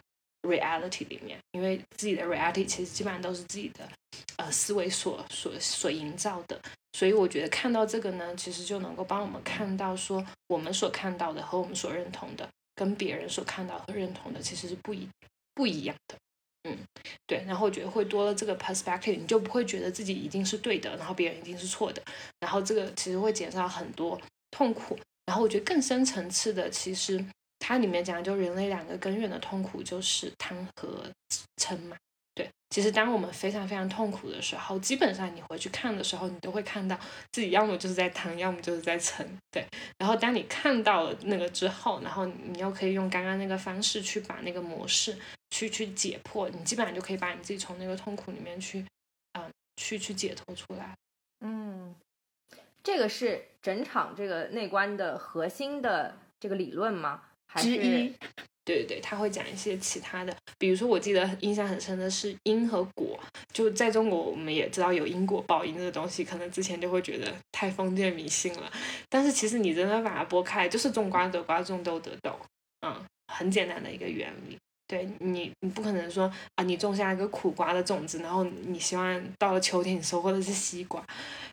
[0.42, 3.88] reality 里面，因为自己的 reality 其实基本上都是自己的
[4.37, 6.61] 呃思维所所所营造的，
[6.92, 15.09] 所以我觉得看到这个呢，其实就能够帮我们看到说，我们所看到的和我们所认同的，跟别人所看到和认同的其实是不一
[15.55, 16.16] 不一样的。
[16.64, 16.77] 嗯，
[17.27, 22.03] 对，然后我觉得会多了这个 perspective，你就不会觉得自己一定是对的，然后别人一定是错的，
[22.40, 24.98] 然后这个其实会减少很多痛苦。
[25.27, 27.24] 然后我觉得更深层次的，其实
[27.59, 31.05] 它里面讲的就人类两个根源的痛苦就是贪和
[31.57, 31.96] 嗔嘛。
[32.35, 36.99] 对，其实当我们非常非常痛苦的时候，基本上你回去看的时候，你都会看到
[37.31, 39.25] 自己要么就是在贪，要么就是在嗔。
[39.53, 39.64] 对，
[39.99, 45.16] 然后当你看到了那个之后，然后你又可以用刚刚那个方式去把那个模式
[45.51, 48.85] 去去解破，你基本上就可以把你自己从那个痛苦里面去，
[49.33, 50.92] 啊，去去解脱出来。
[51.40, 51.94] 嗯，
[52.83, 57.23] 这个是整场这个内观的核心的这个理论吗？
[57.55, 58.12] 之一。
[58.64, 63.20] 对对对，他会讲一些其他的，比如说我记得印象很深的是因和果，
[63.53, 68.72] 就在中国我们也知道有因果报应这个东西，可能之前就会觉得太封建迷信了，
[69.11, 72.35] 但是其实你真的把它剥开，就是种瓜得瓜，种豆得豆，
[72.87, 74.57] 嗯，很简单的一个原理。
[74.87, 81.05] 对你，你不可能说啊，你种下一个苦瓜的种子，然后你希望到了秋天你收获的是西瓜，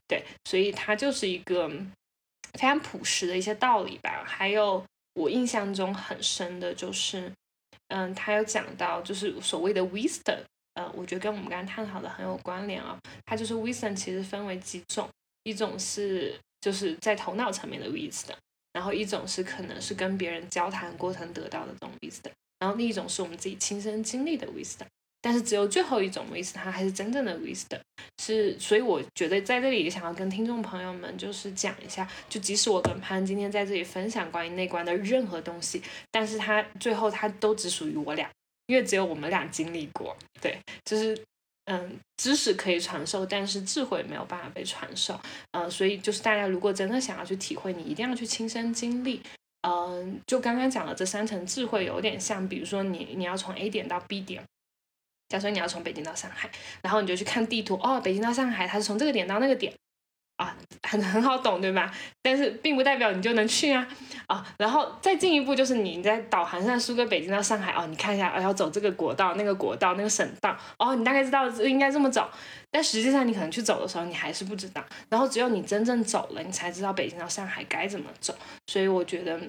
[0.08, 1.68] 对，所以它就是一个
[2.54, 4.82] 非常朴实的一些道理吧，还有。
[5.14, 7.32] 我印象中很深的就是，
[7.90, 10.40] 嗯，他有讲到，就是所谓的 wisdom，
[10.76, 12.98] 呃，我觉得跟我们刚刚探讨的很有关联啊。
[13.26, 15.10] 它就是 wisdom 其实分为几种，
[15.44, 18.36] 一种是就是在头脑层面的 wisdom，
[18.74, 24.86] 然后一种是可能是跟别人交谈过程得到的这种 wisdom，然后另一种是我们自己亲身经历的 wisdom。
[25.22, 27.80] 但是只有最后一种 wisdom，它还是真正的 wisdom，
[28.22, 35.80] 是，所以我觉得在这里也想要跟听众朋友们就是讲一下，就即使我跟潘今天在这里分享关于内观的任何东西，
[36.10, 38.28] 但是它最后它都只属于我俩，
[38.66, 41.16] 因为只有我们俩经历过，对，就是
[41.66, 45.20] 嗯，知识可以传授，但是智慧没有办法被传授，
[45.52, 49.22] 嗯，所以就是大家如果真的想要去体会，你一定要去亲身经历，
[49.62, 54.44] 嗯，就刚刚讲的这三层智慧有点像，比如说你你要从 A 点到 B 点。
[55.32, 56.50] 假设你要从北京到上海，
[56.82, 59.74] 然后你就去看地图，哦，北京到上海，它是从这个点到那个点，
[60.36, 61.90] 啊，很很好懂，对吧？
[62.22, 63.88] 但是并不代表你就能去啊，
[64.28, 72.30] 啊，然后再进一步就是你在导航上输个北京到上海，哦，你看一下，哦，要走这个国道，那个国道，那个省道，哦，你大概知道应该这么走，
[72.70, 78.36] 但实际上你可能去走的时候，你还是不知道，然后只有你真正走了，你才知道北京到上海该怎么走，
[78.68, 79.40] 所以我觉得。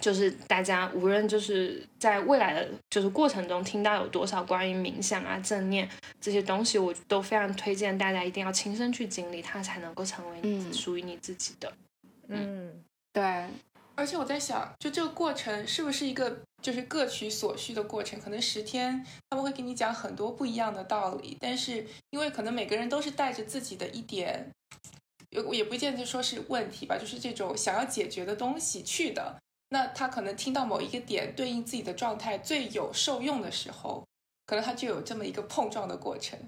[0.00, 5.88] 就是大家无论就是在未来的就是过程中听到有多少关于冥想啊、正念
[6.20, 11.72] 这些东西，我都非常推荐大家一定要亲身去经历，它才能够成为你属于你自己的。
[12.28, 12.72] 嗯，
[13.12, 13.22] 对。
[13.94, 18.20] 而且我在想，就这个过程是不是一个就是各取所需的过程？
[18.20, 24.48] 可能十天他们会给你讲很多不一样的道理，但是因为可能每个人都是带着自己的一点，
[25.30, 29.36] 也也不见得说是问题吧，就是这种想要解决的东西去的。
[29.70, 34.04] 那他可能听到某一个点对应自己的状态最有受用的时候，
[34.46, 36.38] 可能他就有这么一个碰撞的过程，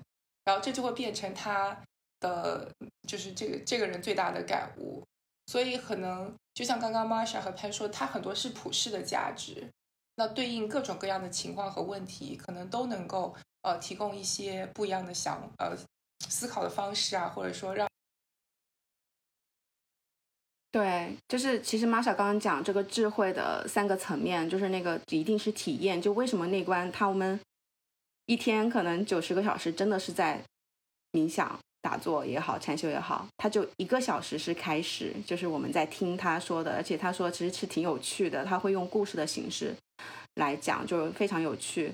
[0.44, 1.78] 然后这就会变成他
[2.20, 2.70] 的
[3.06, 5.04] 就是这个这个人最大的感悟。
[5.46, 9.68] 所以可能就像刚刚 Marsha 和潘说，他很多是普世的价值，
[10.14, 15.76] 那对应各种各样的情况和问题，可能都能够呃提供一些不一样的想呃
[16.28, 17.88] 思考的方式啊，或者说让
[20.72, 26.00] 对，就是其实玛莎刚刚讲这个智慧的三个层面，就是那个一定是体验。
[26.00, 27.38] 就为什么内观他们
[28.26, 30.40] 一天可能九十个小时真的是在
[31.12, 39.74] 冥想、打坐也好、禅修也好，他就一个小时是开始，就是我们在听他说的，而且他说其实是挺有趣的，他会用故事的形式
[40.36, 41.92] 来讲，就非常有趣。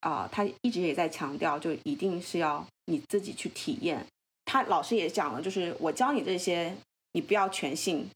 [0.00, 4.04] 啊、他一直也在强调，就一定是要你自己去体验。
[4.46, 6.74] 他老师也讲了，就是我教你这些，
[7.12, 8.08] 你不要全信，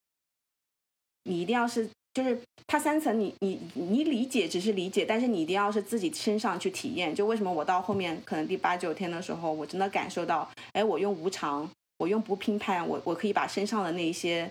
[1.25, 7.15] 你一定要是就是它三层你，你你理解只是理解，但是你一定要是自己身上去体验。
[7.15, 14.51] 就为什么我到后面可能第八九天的时候，我真的感受到，哎，我用无常，我用不评判，我我可以把身上的那一些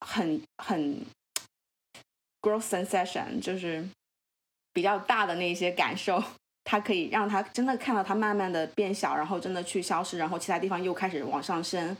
[0.00, 1.00] 很很
[2.40, 3.88] growth sensation，就是
[4.72, 6.22] 比较大的那些感受。
[6.64, 11.94] 它可以让它真的看到它慢慢的变小，然后真的去消失，然后其他地方又开始往上升，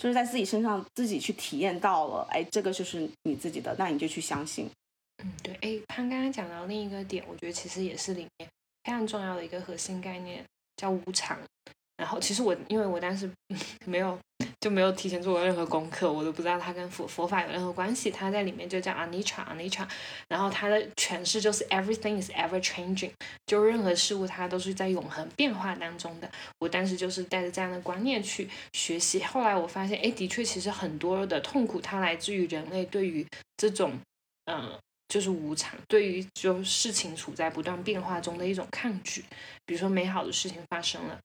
[0.00, 4.66] 就是在自己身上自己去体验到了，哎，这个就是你自己的，那你就去相信。
[5.22, 8.48] 嗯，对，哎，潘刚刚讲到另一个点，我觉得其实也是里面
[8.82, 10.42] 非常重要的一个核心概念，
[10.76, 11.38] 叫无常。
[11.98, 13.30] 然后其实我因为我当时
[13.84, 14.18] 没有
[14.60, 18.10] 就没有提前做过任何功课，我都不知道它跟佛佛法有任何关系。
[18.10, 19.88] 它在里面就叫 anicca anicca，
[20.28, 23.10] 然后它的诠释就是 everything is ever changing，
[23.46, 26.30] 就任何事物它都是在永恒变化当中的。
[26.58, 33.98] 我当时就是带着这样的观念去学习，后来我发现，哎，的确，其实很多的痛苦它来自于人类对于这种，
[34.44, 39.24] 嗯、就是无常，对于就事情处在不断变化中的一种抗拒。
[39.64, 41.18] 比如说美好的事情发生了。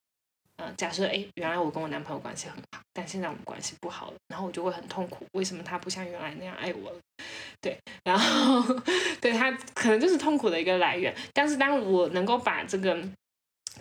[0.58, 5.26] 呃，假设哎，原来我跟我男朋友关系很好，但现在我们关系不好了，然后我就会很痛苦。
[5.34, 6.99] 为什么他不像原来那样爱我了？
[7.62, 8.64] 对，然后
[9.20, 11.14] 对他可能就是痛苦的一个来源。
[11.34, 12.97] 但是当我能够把这个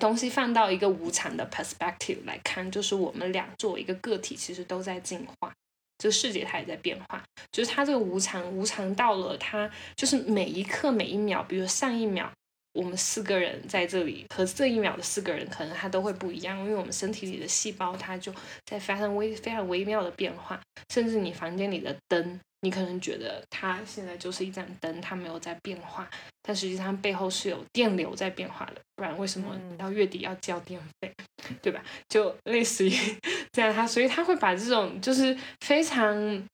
[0.01, 5.53] 东西放到一个无常的 perspective 来看，就是我们俩作为一个个体，其实都在进化，
[5.99, 7.23] 这个世界它也在变化。
[7.53, 12.33] 就是它这个无常，无常到了它就是每一刻每一秒，比如上一秒。
[12.75, 18.35] 我们四个人在这里，和这一秒的四个人可能他都会不一样，因为我们身体里的细胞它就
[18.67, 20.61] 在发生微非常微妙的变化，
[20.93, 26.11] 甚至你房间里的灯，你可能觉得它现在就是一盏灯，它没有在变化，
[26.43, 31.13] 但实际上背后是有电流在变化的，不然为什么到月底要交电费，
[31.63, 31.81] 对吧？
[32.09, 32.93] 就类似于
[33.53, 36.45] 这样，它所以它会把这种就是非常。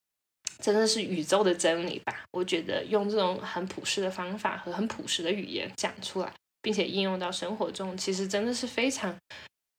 [0.61, 2.25] 真的是宇宙的真理吧？
[2.33, 6.33] 我觉得用这种很朴实的方法和很朴实的语言讲出来，
[6.63, 9.17] 并且应用到生活中，其实真的是非常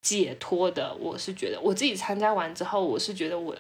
[0.02, 0.94] 解脱的。
[0.96, 3.56] 我是觉得我自己参加完之后，我是觉得我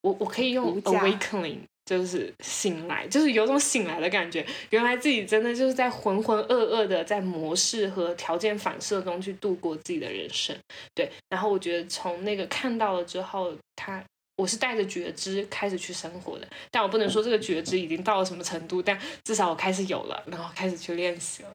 [0.00, 4.44] 我我可以用 awakening，就是醒来，就是有种醒来的感觉。
[4.70, 10.56] 原来自己真的就是在浑浑噩噩的在模式和条件反射中去度过自己的人生。
[10.94, 14.02] 对，然后我觉得从那个看到了之后，他。
[14.42, 21.50] 我是带着觉知开始去生活的，但我不能说这个觉知已经到了什么程度，但至少我开始有了，然后开始去练习了。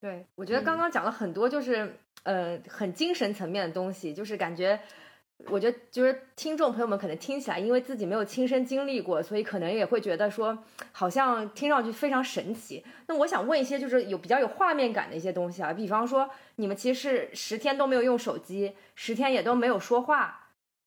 [0.00, 4.80] 对，我觉得刚刚讲了很多，就是、呃很精神层面的东西，就是感觉，
[5.46, 10.56] 我觉得就是听众朋友们可能听起来，因为自己没有亲身经历过，所以可能也会觉得说，
[10.92, 12.82] 好像听上去非常神奇。
[13.08, 20.39] 那我想问一些就是有比较有画面感的一些东西啊，比方说你们其实是十天都没有用手机，十天也都没有说话，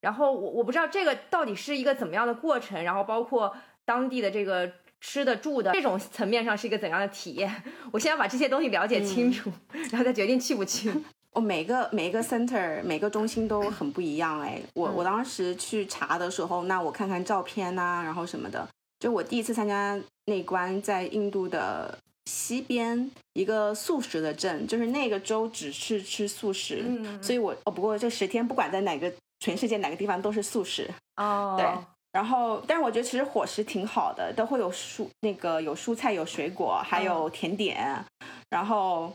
[0.03, 7.63] 然后我我不知道这个到底是一个怎么样的过程，然后包括当地的这个吃的住的这种层面上是一个怎样的体验？
[7.89, 9.49] 我先要把这些东西了解清楚，
[9.91, 10.91] 然后再决定去不去。
[11.31, 18.67] 哦每个每个 center 每个中心都很不一样哎，我嗯我当时去查的时候，那我看看照片呐、然后什么的，
[18.99, 29.11] 就我第一次参加那关在印度的西边一个素食的镇，就是那个州只是吃素食，嗯所以我哦不过这十天不管在哪个
[29.43, 31.67] 全世界哪个地方都是素食，哦，对
[32.13, 38.01] 然后，但是我觉得其实伙食挺好的，都会有蔬那个有蔬菜、有水果，还有甜点。
[38.49, 39.11] 然后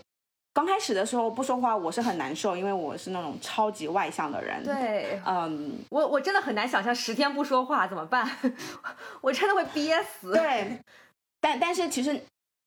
[0.52, 8.28] 刚开始的时候不说话，我是很难受，因为我是那种超级外向的人。，对嗯，我我真的很难想象十天不说话怎么办，
[9.22, 10.32] 我真的会憋死。
[10.32, 10.78] 对。
[11.40, 12.20] 但但是其实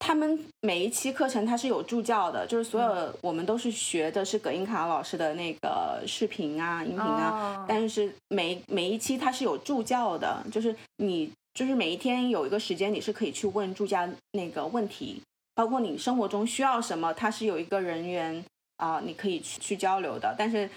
[0.04, 7.66] 他们每一期课程它是有助教的，就是所有我们都是学的是葛英卡老师的那个视频啊、音频啊，哦。
[7.68, 15.22] 但是每每一期它是有助教的，就是你就是每一天有一个时间，你是可以去问助教那个问题，
[15.54, 18.44] 包括你生活中需要什么，它是有一个人员
[18.78, 20.68] 啊、你可以去去交流的，但是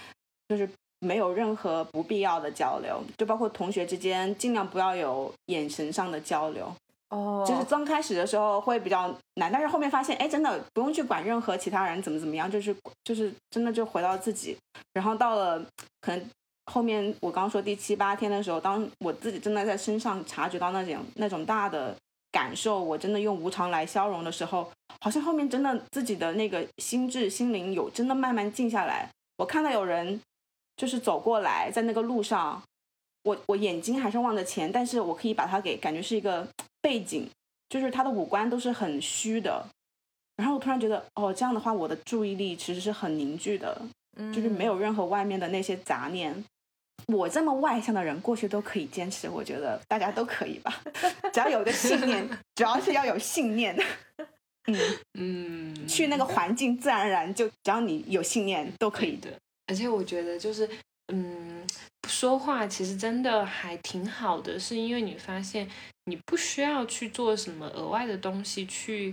[0.50, 0.68] 就是
[0.98, 6.70] 没有任何不必要的交流，就包括同学之间尽量不要有眼神上的交流。
[7.14, 9.06] 哦，就是刚开始的时候会比较
[9.36, 14.56] 难，但是后面发现，哎，真的不用去管任何其他人怎么怎么样，就是就是真的就回到自己。
[14.92, 15.64] 然后到了
[16.00, 16.30] 可能
[16.72, 21.94] 后面我刚说第七八天的时候，当我自己真的在身上察觉到那种那种大的
[22.32, 24.68] 感受，我真的用无常来消融的时候，
[25.00, 29.08] 好像后面真的自己的那个心智心灵有真的慢慢静下来。
[29.36, 30.20] 我看到有人
[30.76, 32.60] 就是走过来，在那个路上，
[33.22, 36.44] 我我眼睛还是望着前，但是我可以把它给感觉是一个。
[36.84, 37.26] 背景
[37.70, 39.66] 就是他的五官都是很虚的，
[40.36, 43.80] 然后我突然觉得，哦，这样的话，我的注意力其实是很凝聚的，
[44.34, 46.44] 就是没有任何外面的那些杂念。
[47.06, 50.82] 我这么外向的人，过去都可以坚持，我觉得大家都可以吧，
[51.32, 53.74] 只要有个信念，主要是要有信念。
[54.66, 54.78] 嗯
[55.18, 59.28] 嗯，去那个环境，自然而然就只要你有信念，都可以的。
[59.66, 60.66] 而且我觉得就是，
[61.12, 61.43] 嗯，
[62.06, 65.68] 说话其实真的还挺好的，是因为你发现。
[66.06, 69.10] 你不需要去做什么额外的东西去，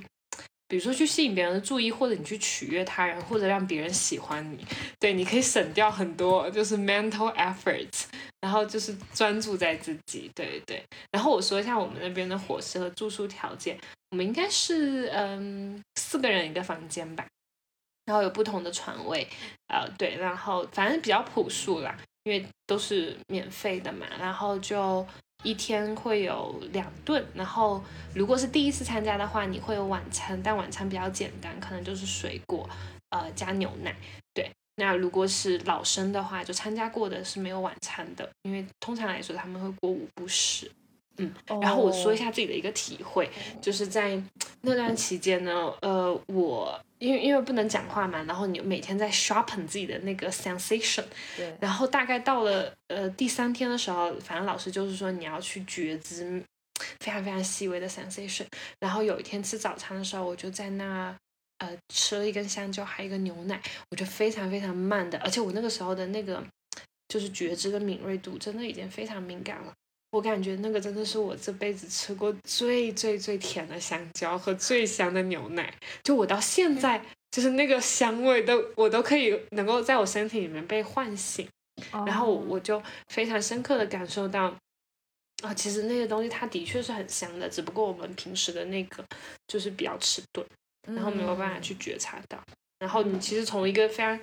[0.67, 4.65] 比如说去吸引别人的注意，或者你去取悦他人，或者让别人喜欢你。
[4.99, 8.07] 对，你可以省掉很多就是 mental efforts，
[8.41, 10.29] 然后就是专注在自己。
[10.35, 10.83] 对对。
[11.13, 13.79] 然后我说一下我们那边的伙食和住宿条件，
[14.09, 17.25] 我们应该是嗯四个人一个房间吧，
[18.03, 19.25] 然后有不同的床位，
[19.67, 25.05] 呃对，然后反正比较朴素啦，因为都是免费的嘛，然后就。
[25.43, 32.69] 一天会有两顿，然后如果是第一次参加的话，你会有晚餐，但晚餐比较简单，可能就是水果，
[33.09, 33.95] 呃，加牛奶。
[34.36, 40.72] 对，那如果是老生的话，就参加过的是没有晚餐的，因为通常来说他们会过午不食。
[41.18, 43.30] 嗯，然后我说一下自己的一个体会，
[43.62, 44.22] 就是在
[44.62, 51.03] 那段期间呢，呃，我因为因为不能讲话嘛，然后你每天在 sharpen 自己的那个 sensation，
[51.36, 56.41] 对，然后大概到了呃第三天的时候，反正老师就是说你要去觉知
[56.99, 58.45] 非常非常细微的 sensation，
[58.80, 61.16] 然后有一天吃早餐的时候，我就在那
[61.59, 66.41] 呃吃了一根香蕉，还有一个牛奶，我就非常非常慢的，而且我那个时候的那个
[67.09, 69.74] 就是觉知的敏锐度真的已经非常敏感了。
[70.12, 77.01] 我感觉那个真的是我这辈子吃过最最最甜的香蕉和最香的牛奶，就我到现在
[77.32, 81.47] 就是那个香味都我都可以能够在我身体里面被唤醒，
[82.05, 84.53] 然后我就非常深刻的感受到，
[85.43, 89.05] 啊，其实那个东西它的确是很香的，只不过我们平时的那个
[89.47, 90.45] 就是比较迟钝，
[90.88, 92.38] 然后没有办法去觉察到。
[92.82, 94.19] 然后你其实从一个非常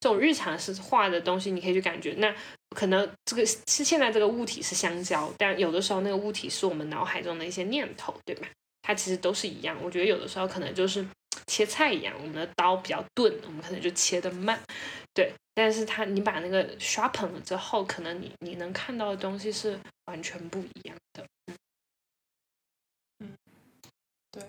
[0.00, 2.34] 这种日常是化的东西，你可以去感觉，那
[2.74, 8.48] 可能这个是现在这个物体是香蕉，但有的时候那个物体是我们脑海中的一些念头，对吧？
[8.80, 9.76] 它其实都是一样。
[9.82, 11.06] 我觉得有的时候可能就是
[11.46, 14.58] 切菜一样，我们的刀比较钝，我们可能就切的慢，
[15.12, 15.34] 对。
[15.52, 21.26] 但是它你把那个 sharpen 了之后，可能你你能看到的东西是完全不一样的。
[23.18, 23.36] 嗯，
[24.32, 24.42] 对。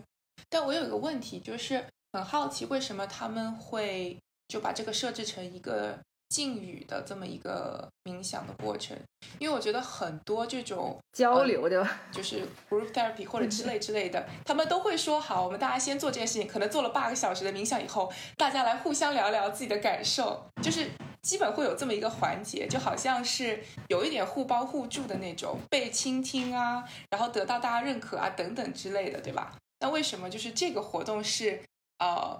[0.48, 1.84] 但我有一个问题就是。
[2.14, 5.98] 很好奇为什么他们会就把这个设置成一个
[6.28, 8.98] 静语的这么一个冥想的过程？
[9.40, 20.90] 因为我觉得很多这种交流的，就是 group therapy 或者之类之类的，他们都会说好，我们大家先做这件事情，可能做了八个小时的冥想以后，大家来互相聊聊自己的感受，就是
[21.22, 29.58] 基本会有这么一个环节，就好像是有一点互帮互助的那种，被倾听啊，然后得到大家认可啊等等之类的，对吧？
[29.80, 31.62] 那为什么就是这个活动是？
[32.02, 32.36] 呃，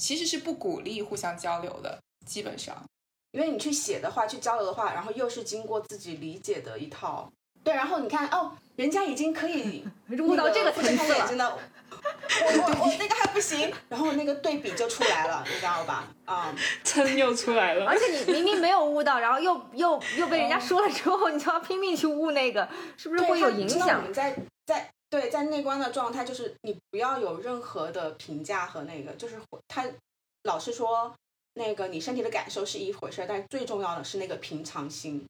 [0.00, 2.82] 其实是不鼓励互相交流的，基本上，
[3.32, 7.30] 因为你去写的话，去交流的话，然后又是经过自己理解的一套，
[7.62, 9.84] 对，然后你看哦，人家已经可以
[10.18, 16.08] 悟到这个层次了，真的，我我我那个还不行，然后那个对比就出来了，你知道吧？
[16.24, 24.10] 啊， 撑又出来了， 而且你明明没有悟到，然后又又又被人家说了之后，你就要拼命去悟那个，是不是会有影响？
[24.14, 24.34] 在
[24.64, 24.93] 在。
[25.14, 29.88] 对，在内观的状态就是你不要有任何的评价和那个，就是他
[30.42, 31.14] 老是说
[31.52, 35.24] 那个你身体的感受是一回事，但是最重要的是那个平常心。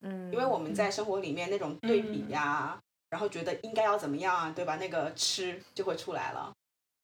[0.00, 2.80] 嗯，因为我们在生活里面那种对比呀，
[3.10, 4.76] 然后觉得应该要怎么样啊，对吧？
[4.76, 6.50] 那个吃就会出来了。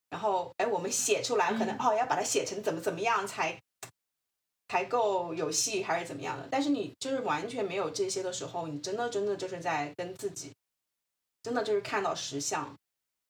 [0.09, 3.61] 然后哎，我们写出来可能哦要把它写成怎么怎么样才
[4.69, 6.49] 才够有戏，还是怎么样的？
[6.51, 10.51] 但是你就是完全没有这些的时候，你真的真的就是在跟自己。
[11.43, 12.75] 真的就是看到实相，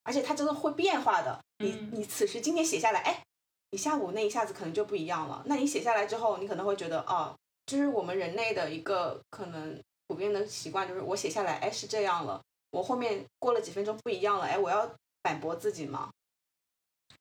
[0.02, 1.40] 而且它真的会变化的。
[1.58, 3.22] 你你此时今天写下来，哎，
[3.70, 5.42] 你下午那一下子可能就不一样了。
[5.46, 7.34] 那你写下来之后，你可能会觉得，哦，
[7.66, 12.40] 就是我们人类的一个可能普遍的习惯，就是我写下来，哎，是这样了。
[12.70, 14.90] 我后面过了几分钟不一样了，哎，我要
[15.22, 16.10] 反驳自己吗。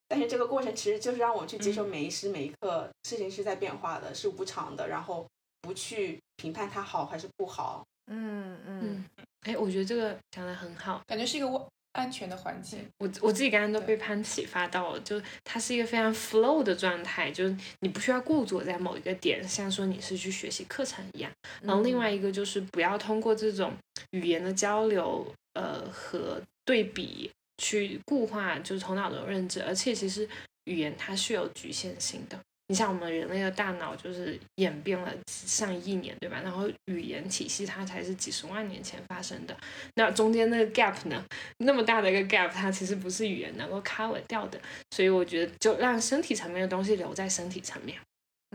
[0.07, 5.25] 但是这个过程其实就是让我去接受每一时每一刻事情是在变化的，是无常的，然后
[5.61, 7.85] 不去评判它好还是不好。
[8.07, 9.05] 嗯嗯。
[9.41, 11.59] 哎，我觉得这个讲的很好，感觉是一个外
[11.93, 12.87] 安全的环境。
[12.99, 21.31] 我我自己刚刚都被潘启发到了，就它是一个非常 flow 的状态，就是你不需要固着在某一个点，像说你是去学习课程一样。
[21.63, 23.73] 然后另外一个就是不要通过这种
[24.11, 30.29] 语言的交流，呃和对比去固化就是头脑的认知，而且其实
[30.65, 32.39] 语言它是有局限性的。
[32.71, 36.39] 你像我们人类的大脑就是演变了上亿年，对吧？
[36.41, 39.53] 然后语言体系它才是几十万年前发生的，
[39.95, 41.21] 那中间那个 gap 呢？
[41.57, 44.57] 那么大的一个 gap，它其实不是语言能够 cover 掉的。
[44.91, 47.99] 所以我觉得，就让身体层面的东西留在身体层面，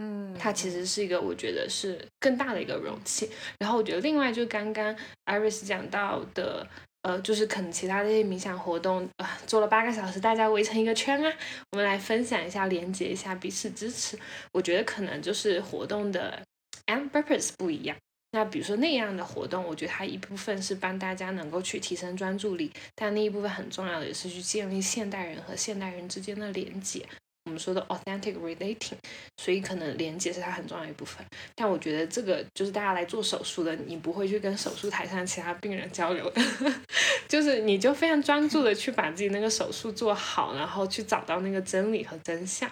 [0.00, 3.30] 嗯，它其实是一个我觉得是更大的一个容器。
[3.58, 4.96] 然后我觉得另外就刚刚
[5.26, 6.66] Iris 讲到的。
[7.06, 11.32] 呃，就是可能其他的一些冥想活动啊，做了八个小时，大家围成一个圈啊，
[11.70, 14.18] 我们来分享一下，连接一下，彼此支持。
[14.50, 16.42] 我觉得可能就是活动的
[16.86, 17.96] end purpose 不一样。
[18.32, 27.06] 那比如说那样的活动，我觉得它一部分是帮大家能够去提升专注力，但另一部分很重要的也是去建立现代人和现代人之间的连接。
[27.46, 28.98] 我们说的 authentic relating，
[29.36, 31.24] 所以可能连接是它很重要一部分。
[31.54, 36.42] 但我觉得这个就是大家来做手术的，你不会去跟手术台上其他病人交流的，
[37.28, 42.68] 就是你就非常专注的去把自己那个手术做好，然后去找到那个真理和真相。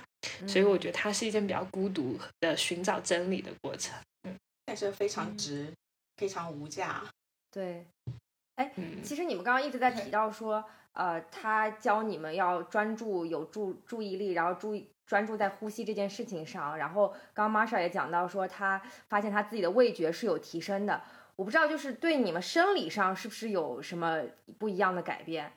[0.49, 3.95] 所以我觉得它是一件比较孤独的寻找真理的过程。
[4.25, 4.35] 嗯，
[4.67, 5.73] 但是非常值，
[6.17, 7.05] 非常无价。
[7.53, 7.85] 对，
[8.57, 8.73] 哎，
[9.05, 10.65] 其实你们刚刚一直在提到说。
[10.95, 16.79] 呃，他教你们要专注，有注注意力，然后注意专注在呼吸这件事情上。
[16.79, 21.03] 然后刚刚 Marsha 也讲到说，他发现他自己的味觉是有提升的。
[21.37, 24.23] 我不知道，就是对你们生理上是不是有什么
[24.57, 25.53] 不一样的改变？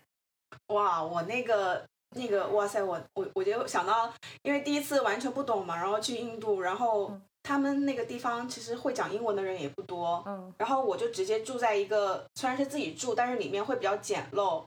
[0.70, 1.86] 哇，我那个
[2.16, 4.12] 那个，哇塞，我我我就想到，
[4.42, 14.66] 因为第一次完全不懂嘛，然后去印度，然后他们那个地方其实会讲英文的人也不多，嗯，然后我就直接住在一个，虽然是自己住，但是里面会比较简陋。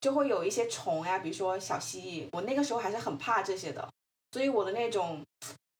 [0.00, 3.86] 就会有一些虫呀，比如说小蜥蜴，我那个时候还是很怕这些的，
[4.32, 5.22] 所以我的那种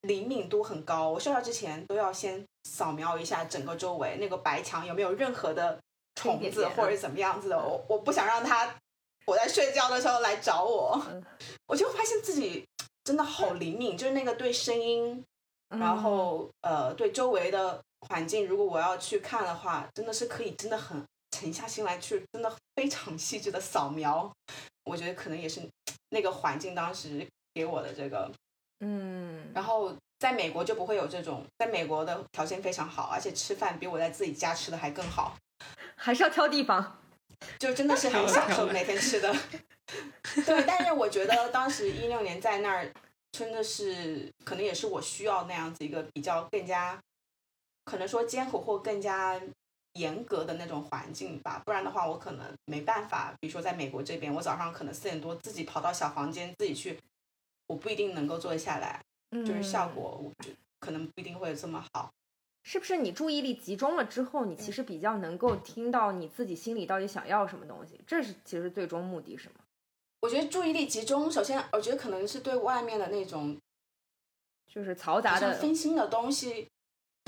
[0.02, 1.08] 灵敏度很高。
[1.08, 5.78] 我睡觉之前都要先扫描一下整个周围那个白墙有没有任何的
[6.16, 8.76] 虫子或者怎么样子的，我我不想让它
[9.24, 11.00] 我在睡觉的时候来找我。
[11.66, 12.66] 我就发现自己
[13.04, 15.24] 真的好灵敏，就是那个对声音，
[15.68, 21.02] 然后呃对周围的环境，如果我要去看的话，真的是可以，真的很。
[21.30, 24.30] 沉下心来去，真的非常细致的扫描，
[24.84, 25.60] 我觉得可能也是
[26.10, 28.30] 那个环境当时给我的这个，
[28.80, 35.36] 嗯，然后在美国就不会有这种，在美国的条件非常好，而且吃饭比我在自己家吃的还更好，
[35.96, 37.00] 还是要挑地方，
[37.58, 39.34] 就真的是很享受每天吃的，
[40.44, 42.92] 对，但是我觉得当时一六年在那儿，
[43.32, 47.00] 真的是可能也是我需要那样子一个比较更加，
[47.84, 49.40] 可能说艰苦或更加。
[49.94, 53.34] 严格的那种环境吧，不然的话我可能没办法。
[53.40, 56.98] 比如说在美国这边，我早上可能四点多自己跑到小房间自己去，
[57.66, 59.02] 我不一定能够坐得下来，
[59.44, 62.10] 就是效果我觉可能不一定会这么好。
[62.62, 68.00] 是不是你注意力集中了之后，你其实比较能够听到你自己心里到底想要什么东西？
[68.06, 69.54] 这是其实最终目的是吗？
[70.20, 73.58] 我觉得注意力集中，首先我觉得可能是对外面的那种，
[74.68, 76.68] 就是嘈杂的分心的东西。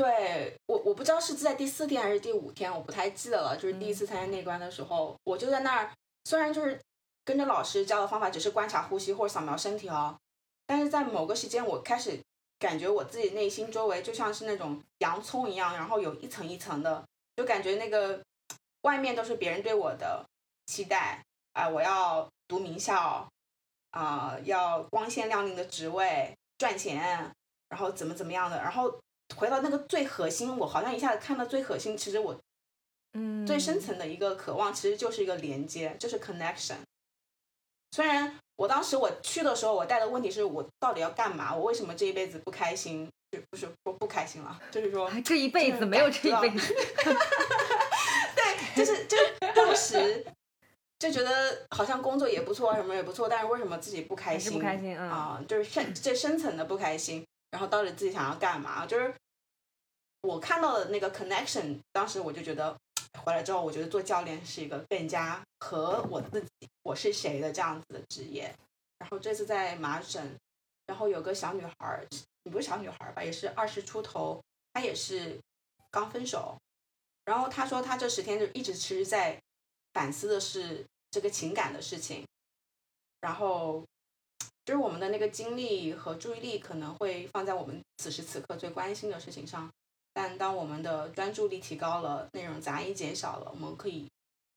[0.03, 3.57] 对我，我不知道是在第四天还是第五天，我不太记得了。
[3.57, 5.93] 就是第一次参加内观的时候，我就在那儿，
[6.25, 6.77] 虽然就是
[7.25, 10.19] 跟着老师教的方法，只是观察呼吸或者扫描身体哦，
[10.67, 12.21] 但是在某个时间，我开始
[12.59, 17.05] 感觉我自己内心周围就像是那种洋葱一样，然后有一层一层的，
[17.37, 18.21] 就感觉那个
[18.81, 20.27] 外面都是别人对我的
[20.67, 21.23] 期待
[21.53, 23.25] 啊，我要读名校
[23.93, 27.33] 啊，要光鲜亮丽的职位赚钱，
[27.69, 28.93] 然后怎么怎么样的，然后。
[29.37, 31.97] 回到那个最核心，我好像一下子看到最核心。
[31.97, 32.39] 其实我，
[33.15, 36.77] 嗯，最深层的一个渴望，其实就是一个连接，就是 connection。
[37.93, 41.55] 虽然我当时我去的时候，我带的问题是我到底要干嘛？
[41.55, 43.09] 我为什么这一辈子不开心？
[43.33, 46.75] 就不是说不开心了，就是说这一辈子没有这一辈子。
[48.37, 50.23] 对，就是就是当时
[50.99, 54.53] 就觉得好像工作也不错，什么也不错，但是为什么自己不开心？
[54.53, 57.25] 不开心啊，就是深最深层的不开心。
[57.51, 58.85] 然后到底自己想要干嘛？
[58.85, 59.15] 就是
[60.23, 62.77] 我看到的那个 connection，当时我就觉得
[63.25, 66.49] 回来之后，我觉得做教练是一个更加和我自己
[66.83, 68.55] 我是谁的这样子的职业。
[68.99, 70.25] 然后这次在麻省，
[70.87, 72.07] 然后有个小女孩儿，
[72.45, 74.41] 不是小女孩儿吧，也是二十出头，
[74.73, 75.39] 她也是
[75.91, 76.57] 刚分手。
[77.25, 79.41] 然后她说她这十天就一直其实在
[79.93, 82.25] 反思的是这个情感的事情，
[83.21, 83.85] 然后。
[84.65, 89.69] 就是我们的那个精力和注意力可能会放在我们此时此刻最关心的事情上，
[90.13, 94.07] 但当我们的专注力提高了，内容杂音减少了，我们可以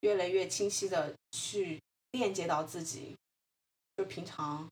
[0.01, 1.81] 越来越清晰的去
[2.11, 3.15] 链接到自己，
[3.97, 4.67] 就平常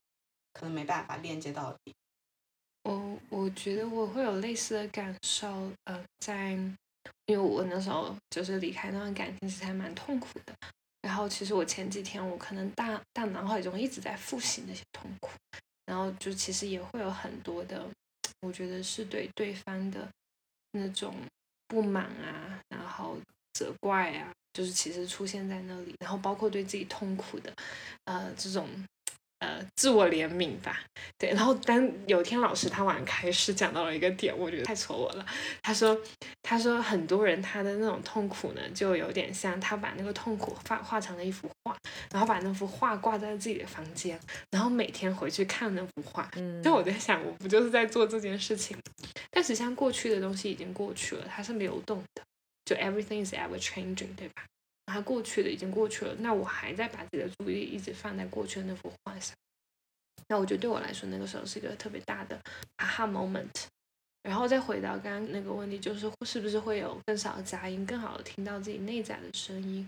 [0.52, 1.92] 可能没办法链接到底。
[2.82, 6.52] 我我觉得我会有类似的感受，呃，在
[7.26, 10.54] 因为我那时候就是离开那段感情，其实还蛮痛苦的。
[11.00, 15.30] 然后其实我前几天我可能大大脑海中一直在复习那些痛苦，
[15.86, 17.86] 然后就其实也会有很多的，
[18.40, 20.08] 我觉得是对对方的
[20.74, 21.14] 那种
[21.68, 23.16] 不满啊，然后
[23.54, 27.52] 责怪啊，就是其实出现在那里，然后包括对自己痛苦的，
[28.04, 28.68] 呃，这种。
[29.44, 30.80] 呃，自我怜悯吧，
[31.18, 31.28] 对。
[31.30, 35.26] 然后，当有一天老师他晚上开始讲到了一个点，我觉得太戳我了。
[35.62, 36.00] 他说，
[36.42, 41.76] 他说很多人他的那种痛苦呢，就有点像他把那个痛苦画画成了一幅画，
[42.10, 44.18] 然后把那幅画挂在自己的房间，
[44.50, 46.30] 然后每天回去看那幅画。
[46.36, 46.62] 嗯。
[46.62, 48.74] 就我在想，我不就是在做这件事情？
[49.30, 52.22] 但实际上，过去的东西已经过去了，它是流动的，
[52.64, 54.44] 就 everything is ever changing，对吧？
[54.86, 59.34] 它过去的已经过去了，那我还在把自己的注意力一直放在过去的那幅画上。
[60.28, 62.40] 那我觉得对我来说，那个时候是一个特别大的
[62.78, 63.66] aha moment。
[64.22, 69.86] 然后再回到刚刚那个问题，就是是不是会有更少的杂音，更好的听到自己内在的声音？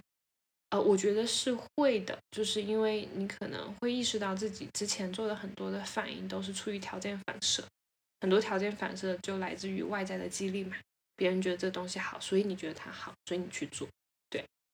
[0.69, 7.65] 呃，我觉得是会的，就是因为你可能会意识到自己之前做的很多的反应都是出于条件反射，
[8.21, 10.77] 很多条件反射就来自于外在的激励嘛，
[11.17, 13.89] 别人觉得这东西好，所以你觉得它好，所以你去做。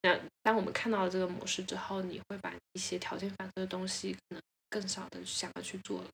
[0.03, 4.41] 那当我们看到了这个模式之后，你会把一些条件反射的东西可能。
[4.73, 6.07] 更少的想要去做了，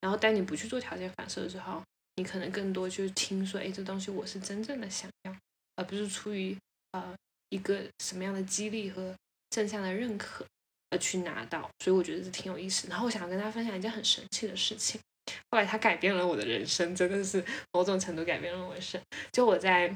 [0.00, 1.82] 然后当你不去做条件反射之后，
[2.14, 5.36] 你可能更多就是听说，哎，这东西我是真正的想要，
[5.74, 6.56] 而不是出于
[6.92, 7.16] 呃
[7.48, 9.12] 一个什么样的激励和
[9.50, 10.46] 正向的认可
[10.90, 12.86] 而去拿到，所以我觉得是挺有意思。
[12.86, 15.00] 然后我想跟大家分享一件很神奇的事情，
[15.50, 19.02] 后来它改变了我的人生，真的是某种程度改变了我的生。
[19.32, 19.92] 就我在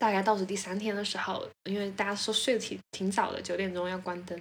[0.00, 4.40] 大概倒数第三天的时候，因为大家说睡得挺挺早的，九点钟要关灯。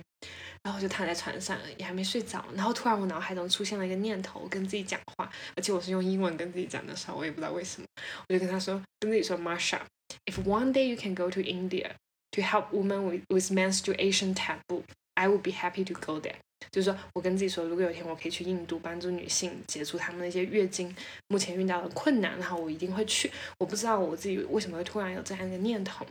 [0.64, 2.44] 然后我就躺在床上，也还没睡着。
[2.54, 7.88] 然后突然我脑海中出现了一个念头，跟自己讲话，而且我是用英文跟自己讲的时候，我也不知道为什么，
[8.28, 11.92] 我就跟他说，跟自己说，Marsha，if one day you can go to India
[12.32, 14.84] to help women with with menstruation taboo
[15.20, 16.36] I would be happy to go there。
[16.72, 20.96] 就是说我跟自己说，如果有一天我可以去印度帮助女性解除她们那些月经
[21.28, 23.32] 目前遇到的困难，然后我一定会去。
[23.60, 26.06] 我不知道我自己为什么会突然有这样一个念头。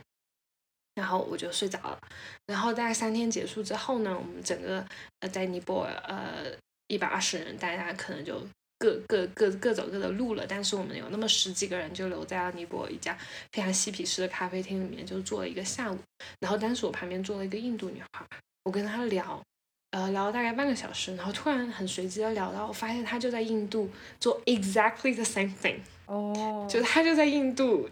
[0.95, 1.97] 然后我就睡着了，
[2.45, 4.85] 然后大概三天结束之后呢，我们整个
[5.21, 6.51] 呃在尼泊尔呃
[6.87, 8.45] 一百二十人，大家可能就
[8.79, 10.45] 各各各各走各的路了。
[10.45, 13.17] 但是我们有那么十几个人就留在了尼泊尔一家
[13.53, 15.97] 非常嬉皮士的咖啡厅里面，就坐了一个下午。
[16.41, 18.25] 然后当时我旁边坐了一个印度女孩，
[18.69, 19.41] 我跟他聊，
[19.89, 23.89] 呃聊了大概半个小时，然后突然很随机的聊到，我发现他就在印度
[24.19, 27.89] 做 exactly the same thing，哦，就他就在印度。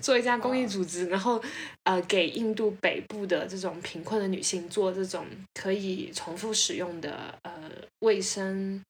[0.00, 1.40] 做一家公益组织，然后
[1.84, 5.24] 呃，给印度北部的这种贫困的女性做这种
[5.54, 7.52] 可以重复使用的呃
[8.00, 8.82] 卫生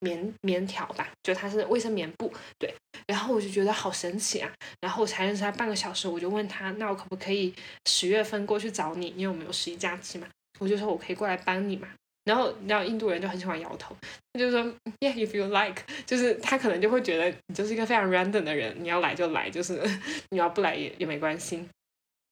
[0.00, 2.74] 棉棉条吧，就它是卫生棉布，对。
[3.06, 7.54] 然后我就觉得好神奇啊，然后我才认识他半个小时，我就问他，那我可不可以
[7.86, 9.14] 十月份过去找你？
[9.16, 10.26] 因为我们有十一假期嘛，
[10.58, 11.88] 我就说我可以过来帮你嘛。
[12.24, 13.94] 然后，然后印度人就很喜欢摇头，
[14.32, 14.64] 他就说
[15.00, 19.78] ，Yeah，if you like，就是他可能就会觉得你就是一个非常 random 的人，你要来就来，就是
[20.30, 21.68] 你要不来也也没关系。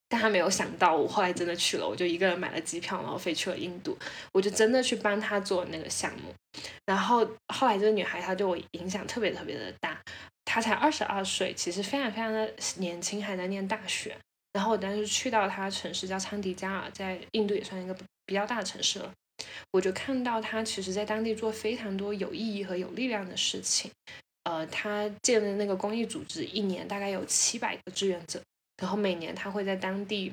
[0.08, 3.98] 但他没有想到，我后来真的去了，我就一个人买了机票，然后飞去了印度，
[4.32, 6.34] 我就真的去帮他做那个项目。
[6.86, 10.00] 然后后来这个女孩她对我影响特别特别的大，
[10.46, 14.16] 她才二十二岁，其实非常非常的年轻，还在念大学。
[14.52, 17.94] 然后我当时去到她城市叫昌迪加尔，在印度也算一个
[18.26, 19.12] 比较大的城市了。
[19.72, 23.90] 我就看到他其实在当地做非常多有意义和有力量的事情，
[24.44, 28.40] 呃，他建的那个公益组织一年大概有七百个志愿者，
[28.76, 30.32] 然后每年他会在当地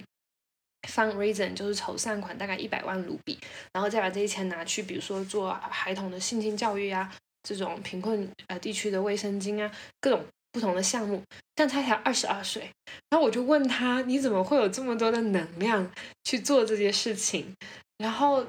[0.88, 3.40] fundraising 就是筹善款大概一百万卢比，
[3.74, 7.12] 然后再把这些钱拿去，比如说做孩童的性侵教育啊，
[7.42, 11.22] 这种贫困呃地区的卫生巾啊，各种不同的项目。
[11.56, 12.70] 但他才二十二岁，
[13.10, 15.92] 然后我就问他，你怎么会有这么多的能量
[16.24, 17.54] 去做这些事情？
[17.98, 18.46] 然后。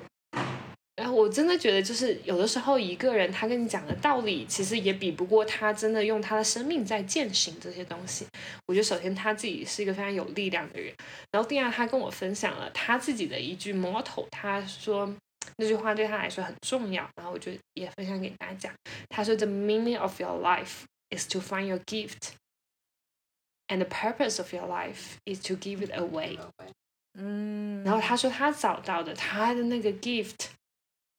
[0.97, 8.27] 然后我真的觉得，就是有的时候一个人他跟你讲的道理，其实也比不过他真的用他的生命在践行这些东西。
[8.67, 10.93] 我觉得首先他自己是一个非常有力量的人，
[11.33, 15.11] 然后第二他跟我分享了他自己的一句 motto，他说
[15.57, 18.71] 那句话对他来说很重要，然后我就也分享给大家。
[19.09, 22.33] 他说：“The meaning of your life is to find your gift,
[23.69, 26.39] and the purpose of your life is to give it away。”
[27.15, 30.49] 嗯，然后他说他找到的他的那个 gift。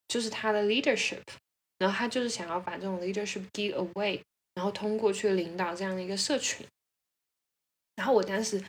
[0.07, 1.21] 就是他的 leadership，
[1.77, 4.21] 然后他就是想要把这种 leadership give away，
[4.53, 6.67] 然后通过去领导这样的一个社群。
[7.95, 8.61] 然后我当时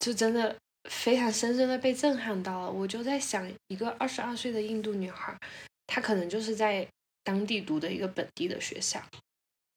[0.00, 0.54] 就真的
[0.90, 2.70] 非常深深的被震撼到了。
[2.70, 5.34] 我就在想，一个二十二岁的印度女孩，
[5.86, 6.86] 她可能就是在
[7.24, 9.02] 当地读的一个本地的学校，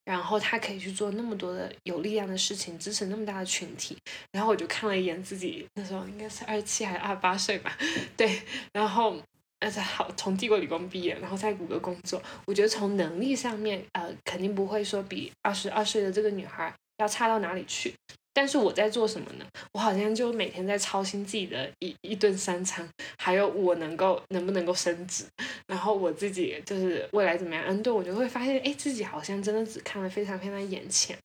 [0.06, 3.98] 然后他可以去做那么多的有力量的事情，支持那么大的群体。
[4.32, 7.78] 然后我就看了一眼自己，那时候应该是二十七还是二十八岁吧，
[8.16, 8.42] 对，
[8.72, 9.18] 然后。
[9.62, 17.92] 而且好，从帝国理工毕业，然后在谷歌工作，我觉得从能力上面，呃，肯定不会说比二十二岁的这个女孩要差到哪里去。
[18.36, 19.46] 但是我在做什么呢？
[19.72, 25.24] 我好像就每天在操心自己的一一顿三餐，还有我能够能不能够升职，
[25.68, 27.64] 然后我自己就是未来怎么样。
[27.66, 31.18] 嗯，对我就会发现，哎，自己好像真的只看了非常非常眼前。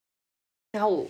[0.70, 1.06] 然后我，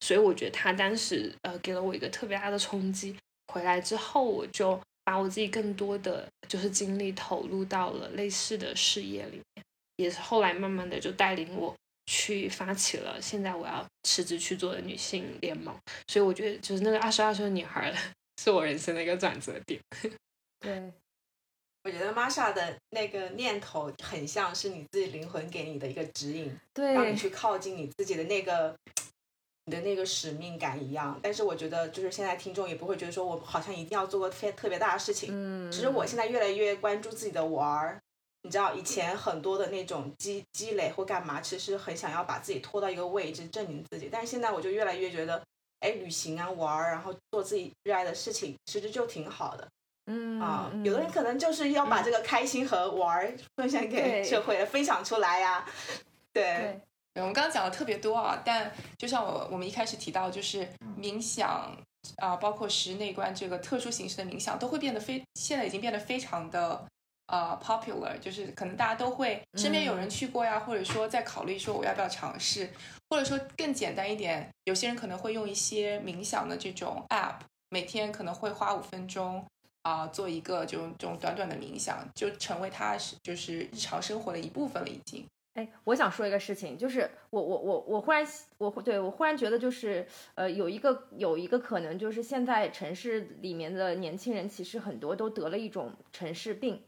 [0.00, 3.16] 所以我觉得他当时呃给了我一个特别大的冲击。
[3.52, 4.78] 回来之后，我就。
[5.06, 9.64] 把我自己更多的就是精力投入到了类似的事业里面，
[9.96, 11.76] 也是后来慢慢的就带领我
[12.06, 15.74] 去发起了现在我要辞职去做的女性联盟。
[16.08, 17.94] 所以我觉得就是那个二十二岁的女孩
[18.42, 19.80] 是我人生的一个转折点。
[20.60, 20.92] 对，
[21.84, 28.74] 我觉得 Masha 的那个念头很像是你自己灵魂给你的一个指引，对，让你去靠近你自己的那个。
[29.66, 35.30] 你的那个使命感一样，但是我觉得就是现在听众也不会觉得说我好像一定要做个特特别大的事情。
[35.32, 37.98] 嗯，其实我现在越来越关注自己的玩儿，
[38.44, 45.42] 你知道以前很多的那种积积累或干嘛，其实很想要把自己拖到一个位置证明自己，但是现在我就越来越觉得，
[45.80, 49.66] 哎，旅行啊玩儿，然后做自己热爱的事情，其实就挺好的。
[50.06, 55.64] 嗯啊，有的人可能就是要把这个开心和玩儿分享给社会，分享出来呀，
[56.32, 56.78] 对。
[57.14, 60.68] 我们刚刚讲的特别多啊，但就像我我们一开始提到，就是
[60.98, 61.74] 冥想
[62.16, 66.84] 啊，包括十内观这个特殊形式的冥想，都会变得非现在已经变得非常的
[67.26, 72.68] 呃 popular，就是可能大家都会身边有人去过呀，或者说在考虑说我要不要尝试，
[73.08, 77.36] 或者说更简单一点，有些人可能会用一些冥想的这种 app，
[77.70, 79.44] 每天可能会花五分钟
[79.82, 85.26] 啊做一个这种这种短短的冥想，就成为他是就是日常生活的一部分了已经。
[85.54, 88.26] 哎，我想说一个事情，就是我我我我忽然
[88.58, 90.04] 我对我忽然觉得就是
[90.34, 96.82] 呃有一个有一个可能就是现在城市里面的年轻人其实很多都得了一种城市病，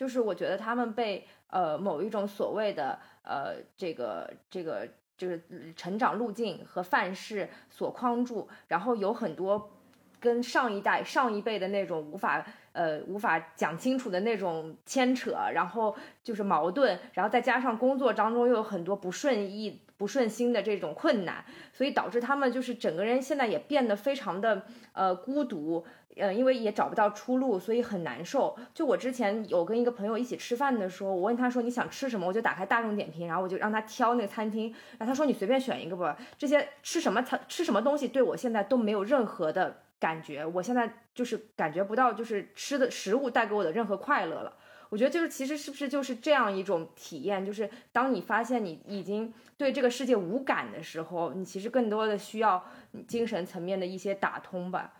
[0.00, 4.88] 就是我觉得他们被呃某一种所谓的呃这个这个
[5.18, 5.42] 就是
[5.76, 9.70] 成长路径和范式所框住，然后有很多
[10.18, 12.42] 跟上一代上一辈的那种无法。
[12.72, 15.92] 呃，无法讲清楚的那种牵扯，然后
[16.22, 21.44] 就是矛盾，然后再加上工作当中又有很多不顺意、不顺心的这种困难，
[21.74, 24.62] 所以导致他们就是整个人现在也变得非常的
[24.94, 25.84] 呃孤独，
[26.16, 28.56] 呃，因为也找不到出路，所以很难受。
[28.72, 39.82] 就我之前有跟一个朋友一起吃饭的时候，我问他说你想吃什么，我就打开大众点评，然后我就让他挑那个餐厅，然后他说你随便选一个吧，这些吃什么餐吃什么东西对我现在都没有任何的。
[40.00, 44.56] 感觉我现在就是感觉不到，就是吃的食物带给我的任何快乐了。
[44.90, 52.62] 我觉得就是其实是不是就是这样一种体验，就是当你发现你已经对这个世界无感的时候，你其实更多的需要
[53.08, 54.92] 精神层面的一些打通吧。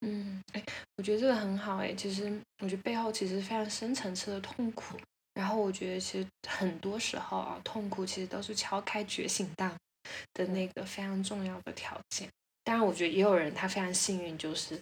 [0.00, 0.64] 嗯，哎，
[0.96, 1.94] 我觉得这个很好哎。
[1.94, 4.98] 其实我觉得背后其实非常深层次的痛苦。
[5.34, 9.74] 然后我觉得其实很多时候啊，痛苦其实都是敲开觉醒大
[10.34, 12.28] 的那个非常重要的条件。
[12.64, 14.78] 当然，我觉得也有人他非常幸运，就是，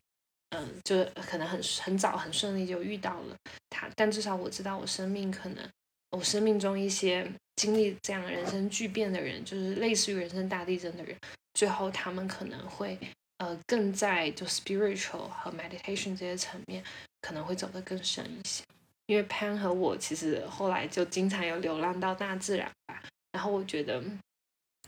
[0.51, 3.37] 嗯，就可能很很早很顺利就遇到了
[3.69, 3.89] 他。
[3.97, 5.69] 但至少我知道，我生命可能，
[6.11, 11.17] 我生命中一些经历这样人生巨变的人，就是类似于人生大地震的人，
[11.55, 12.99] 最后他们可能会，
[13.39, 16.83] 呃，更在就 spiritual 和 meditation 这些层面，
[17.21, 18.63] 可能会走得更深一些。
[19.07, 24.03] 因为潘和我其实后来就经常有流浪到大自然吧，然后我觉得。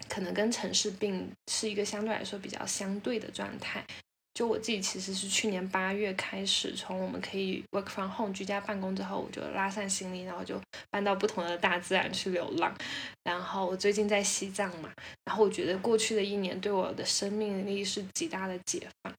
[0.08, 3.84] 可能跟城市病是一个相对来说比较相对的状态。
[4.34, 10.60] 就我自己其实是去年八月开始，从我们可以 work from home 居家办公之后，我就拉上行李，然后就
[10.90, 12.74] 搬到不同的大自然去流浪。
[13.24, 14.90] 然后我最近在西藏嘛，
[15.24, 19.14] 然后我觉得过去的一年对我的生命力是极大的解放。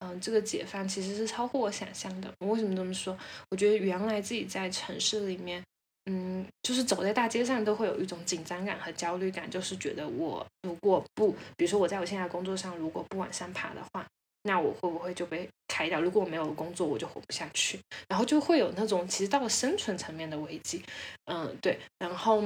[0.00, 2.30] 嗯，这个解放其实是超乎我想象的。
[2.40, 3.16] 我为什么这么说？
[3.50, 5.62] 我觉得原来自己在城市里面。
[6.06, 14.06] 嗯，就是走在大街上都会有一种紧张感和焦虑感，就是觉得我如果不，比如说我在我现在工作上如果不往上爬的话，
[14.44, 16.00] 那我会不会就被开掉？
[16.00, 17.78] 如果我没有工作，我就活不下去，
[18.08, 20.82] 然后就会有那种其实到了生存层面的危机。
[21.24, 22.42] 嗯，对，然后，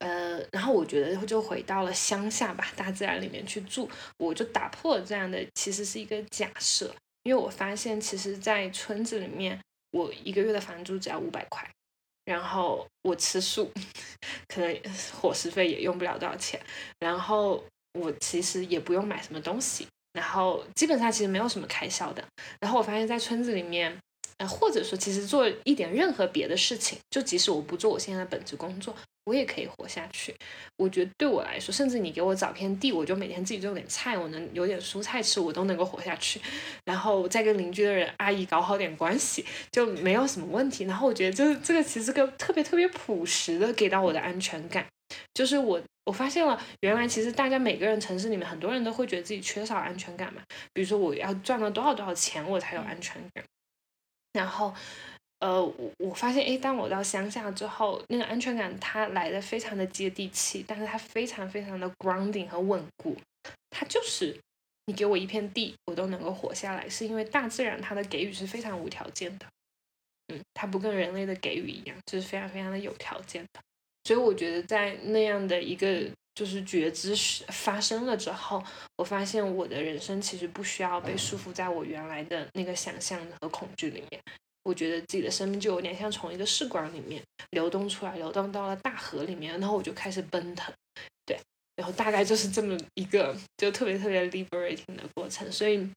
[0.00, 3.88] 呃，然后我觉得就回到了乡下吧，大自然里面去住，
[4.18, 9.60] 我就打破了这样的其实是一个假设，因为我发现其实，在村子里面，
[9.92, 11.68] 我一个月的房租只要五百块。
[12.24, 13.70] 然后我吃素，
[14.48, 14.76] 可能
[15.12, 16.60] 伙食费也用不了多少钱。
[16.98, 19.86] 然后我其实也不用买什么东西，
[20.16, 22.24] 然后基本上其实没有什么开销的。
[22.58, 23.94] 然后我发现，在村子里面，
[24.38, 30.34] 呃，或者说其实做一点任何别的事情，就即使我不做我现在的本职工作，我也可以活下去。
[30.78, 36.40] 我觉得对我来说，甚至你给我找片地，我就每天自己种点菜，我能有点蔬菜吃，我都能够活下去。
[36.84, 40.84] 然后再跟邻居的人阿姨搞好点关系，就没有什么问题。
[40.84, 44.86] 然后我觉得，就是这个其实个特别特别朴实的给到我的安全感，
[45.34, 50.42] 就是我我发现了，原来其实大家每个人城市里面很多人都会觉得自己缺少安全感嘛。
[50.72, 53.44] 比如说我要赚了多少多少钱，我才有安全感。
[54.32, 54.74] 然后，
[55.38, 63.16] 呃，我我发现，哎，当我到乡下之后，那个安全感它来的非常的接地气，但是它非常非常的 grounding 和稳固。
[63.70, 64.38] 它就是
[64.86, 69.46] 你给我一片地，我都能够活下来，是因为大自然它的给予是非常无条件的。
[70.28, 73.60] 嗯，它不跟人类的给予一样，就是非常非常的有条件的。
[74.06, 77.12] 所以我觉得在那样的一个就是觉知
[77.48, 78.62] 发生了之后，
[78.94, 84.22] 我发现我的人生其实不需要被束缚在我原来的那个想象和恐惧里面。
[84.62, 90.72] 我觉得自己的生命就有点像从一个试管里面流动出来，流动到了大河里面，然后我就开始奔腾，
[91.24, 91.36] 对，
[91.74, 95.50] 然后大概就是这么一个就特别特别 liberating 的过程。
[95.50, 95.88] 所以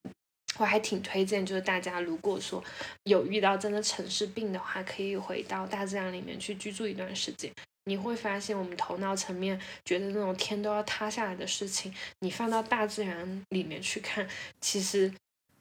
[0.59, 2.61] 我还挺推荐，就是大家如果说
[3.03, 7.49] 有遇到真的城市病的话，可以回到大自然里面去居住一段时间。
[7.85, 14.29] 你会发现，我们头脑层面觉得那种天都要塌下来的事情，你放到大自然里面去看，
[14.59, 15.11] 其实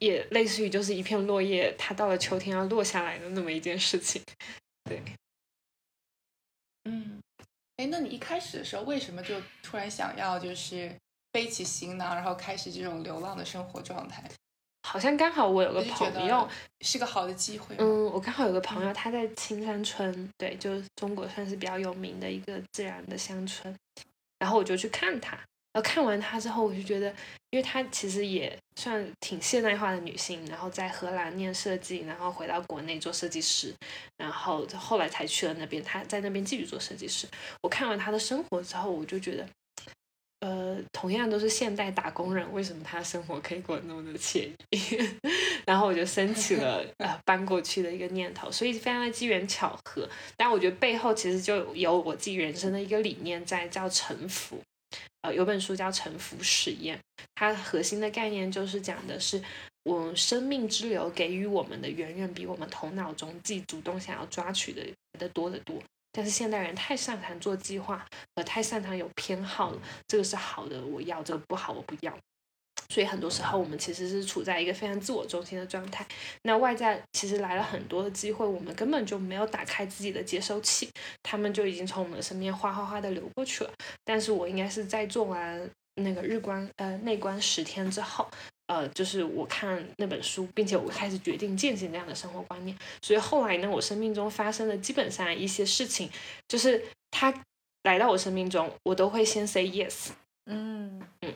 [0.01, 4.20] 也类似于就是一片落叶，它到了秋天要落下来的那么一件事情。
[4.84, 5.01] 对，
[6.84, 7.22] 嗯，
[7.76, 10.92] 哎，那你一开始的时候为什么就突然想要就是
[11.30, 14.28] 背起行囊，然后开始这种流浪的生活状态？
[14.89, 16.49] 好像刚好我有个朋友
[16.80, 17.74] 是个好的机会。
[17.78, 23.76] 嗯，我刚好有个朋友，他在青山村，对，就是中国算是比较有名的一个自然的乡村。
[24.39, 27.14] 然后我就去看他，然后看完他之后，我就觉得，
[27.51, 33.74] 因为他其实也算挺现代化的女性，然后在荷兰念设计，然后回到国内做设计师，
[34.16, 37.28] 然后后来才去了那边，他在那边继续做设计师。
[37.61, 39.47] 我看完他的生活之后，我就觉得。
[40.41, 44.80] 呃，同样都是现代打工人，为什么他生活可以过得那么的惬意？
[45.66, 50.09] 然后我就升起了呃搬过去的一个念头，所以非常的机缘巧合。
[50.36, 54.61] 但我觉得背后其实就有我自己人生的一个理念在，叫沉浮。
[55.22, 56.97] 呃，有本书叫《沉浮实验》，
[57.34, 59.43] 它核心的概念就是讲的是，
[59.82, 64.80] 我生命之流给予我们的远远比我们头脑中自己主动想要抓取的
[65.18, 65.82] 的多得多。
[66.19, 68.05] 但是现代人太擅长做计划，
[68.35, 69.81] 和太擅长有偏好了。
[70.09, 72.12] 这个是好的，我要；这个不好，我不要。
[72.89, 76.05] 所以很多时候，我们其实是处在一个非常自我中心的状态。
[76.43, 80.91] 那外在其实来了很多的机会，我们根本就没有打开自己的接收器，
[81.23, 83.71] 他们就已经从我们的身边哗哗哗的流过去了。
[84.05, 88.29] 但是我应该是在做完那个日观呃内观十天之后。
[88.69, 92.77] 呃，就是我看那本书，并且我开始决定践行这样的生活观念。
[93.01, 96.11] 所以后来呢，我生命中发生的基本上一些事情，
[96.47, 97.33] 就是他
[97.85, 100.11] 来到我生命中，我都会先 say yes。
[100.45, 101.35] 嗯嗯，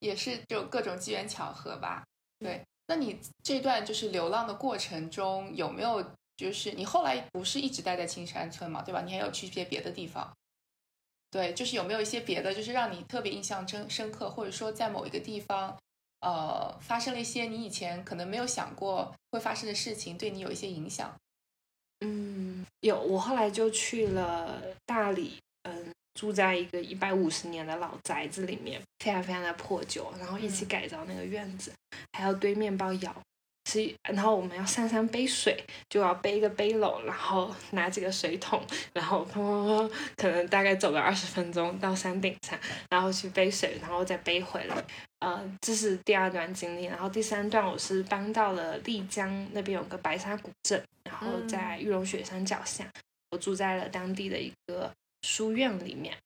[0.00, 2.04] 也是就各种机缘巧合吧。
[2.38, 6.04] 对，那你这段就是流浪的过程中，有没有
[6.36, 9.00] 就是你后来不是一直待在青山村嘛，对吧？
[9.00, 10.30] 你还有去一些别的地方。
[11.30, 15.74] 对，就是有没有一些别的，就是让你特别印象深深刻，或者说在某一个地方。
[16.20, 21.14] 呃，发生了一些你以前可能没有想过会发生的事情，对你有一些影响。
[22.00, 31.72] 嗯，有，我后来就去了大理，嗯，住在一个一百五十年的老宅子里面，非常非常的破旧，然后一起改造那个院子，
[32.12, 33.14] 还要堆面包窑。
[33.70, 38.58] 是，然后我们要上山背水，就要背一个背篓，然后拿几个水桶，
[38.94, 42.58] 然后砰砰砰，可能大概走个二十分钟到山顶上，
[42.88, 44.84] 然后去背水，然后再背回来。
[45.18, 52.90] 呃，这是第二段经历，然后第三段我是搬到了丽江那边有个白沙古镇，然后在玉龙雪山脚下，
[53.32, 54.90] 我住在了当地的一个
[55.20, 56.16] 书院里面，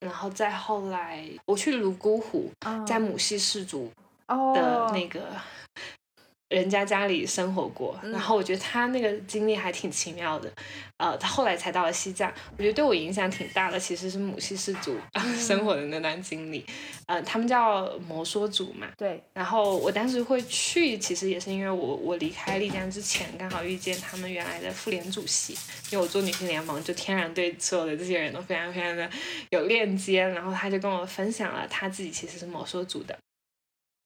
[0.00, 2.50] 然后再后来我去泸沽湖，
[2.86, 3.90] 在母系氏族
[4.28, 5.22] 的那个。
[6.48, 10.52] 人家家里生活过，然后我觉得他那个经历还挺奇妙的，
[10.96, 14.96] 呃，他后来才到了西藏，我觉得对我影响挺大的，其实是母系氏族
[15.36, 16.64] 生活的那段经历，
[17.06, 25.52] 呃，他们叫摩梭族嘛，对，然后我当时会去，其实也是因为我我离开丽江之前，刚好遇见他们原来的妇联主席，
[25.90, 29.10] 因为我做女性联盟，就天然对所有的这些人都非常非常的
[29.50, 33.18] 有链接，然后他就跟我分享了他自己其实是摩梭族的，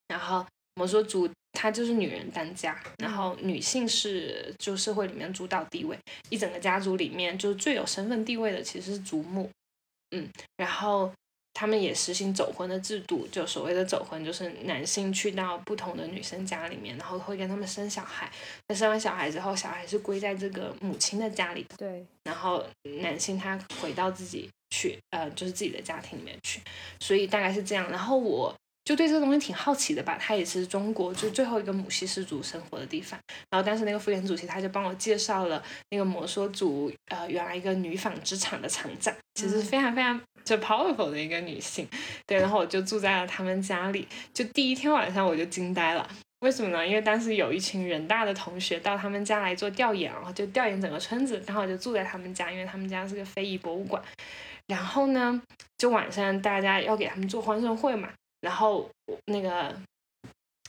[0.08, 1.28] 然后摩梭族。
[1.52, 5.98] 她就是女人当家，然后女性是就社会里面主导地位，
[6.28, 9.50] 一整个家族里面就是最有身份地位的其实是祖母，
[10.12, 11.12] 嗯，然后
[11.52, 18.30] 他们也实行走婚的制度，就所谓的走婚，就是男性去到不同的女生家里面，然后会跟他们生小孩。
[18.68, 21.76] 那生完小孩之后，小孩是归在这个母亲的家里的。
[21.76, 22.06] 对。
[22.24, 22.64] 然后
[23.02, 26.60] 男性他回到自己去，呃，就是自己的家庭里面去。
[27.00, 27.90] 所以大概是这样。
[27.90, 28.54] 然后我。
[28.90, 33.16] 就对这个东西挺好奇的吧，它也是中国就最后一个母系氏族生活的地方。
[33.48, 41.86] 然后当时那个妇联主席他就帮我介绍了那个摩梭族呃原来一个女纺织厂的厂长，其实非常非常就 powerful 的一个女性。
[42.26, 46.10] 对，然后我就住在了他们家里，就第一天晚上我就惊呆了。
[46.40, 46.84] 为什么呢？
[46.84, 54.02] 因为当时有一群人大的同学到他们家来做调研，然后就调研整个村子，然后我就住在他们家，因为他们家是个非遗博物馆。
[54.66, 55.40] 然后呢，
[55.78, 58.08] 就晚上大家要给他们做欢送会嘛。
[58.40, 58.90] 然后
[59.26, 59.74] 那个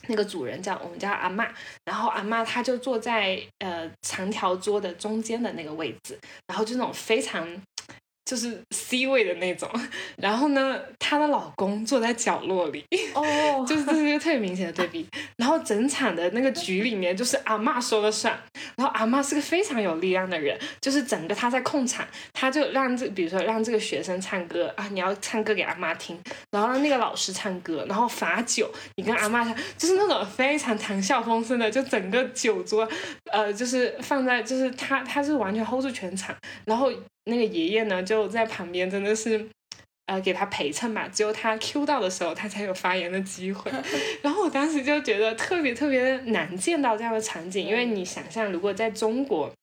[0.07, 1.53] 那个主人叫我们叫阿妈，
[1.85, 6.17] 然后阿妈她就坐在呃长条桌的中间的那个位置，
[6.47, 7.47] 然后就那种非常。
[8.23, 9.69] 就是 C 位的那种，
[10.17, 15.05] 然后呢，她的老公坐在角落里，哦， 就是这是一个特别明显的对比。
[15.37, 18.39] 然后整场的那个局里面，就是阿妈说了算。
[18.77, 26.17] 然后阿妈是个非常有力量的人，就是整个她在控场，她就让这，比如说让这个学生唱歌啊，你要唱歌给阿妈听，
[26.51, 32.87] 然后让那个老师唱歌，然后罚酒，你跟阿妈唱，就是那种非常谈笑风生的，就整个酒桌，
[33.31, 36.33] 呃，就是放在，就是他他是完全 hold 住全场，
[36.65, 36.91] 然后。
[37.25, 39.47] 那个爷爷呢，就在旁边，真的是，
[40.07, 41.07] 呃，给他陪衬嘛。
[41.07, 43.71] 只有他 Q 到的时候，他才有发言的机会。
[44.23, 49.53] 然后我当时就觉得特别特别难见到这样的场景，因为你想象，如果在中国，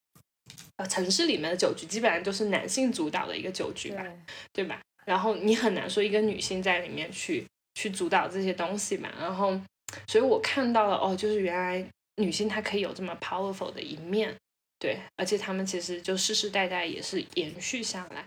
[0.76, 4.04] 呃，城市里面的酒局，基本上都是男性主导的一个酒局吧，
[4.52, 4.80] 对吧？
[5.04, 7.44] 然后你很难说一个女性在里面去
[7.74, 9.08] 去主导这些东西嘛。
[9.18, 9.60] 然后，
[10.06, 11.84] 所以我看到了，哦，就是原来
[12.16, 14.36] 女性她可以有这么 powerful 的一面。
[14.78, 18.24] 对，而且他们其实就世世代代也是延续下来，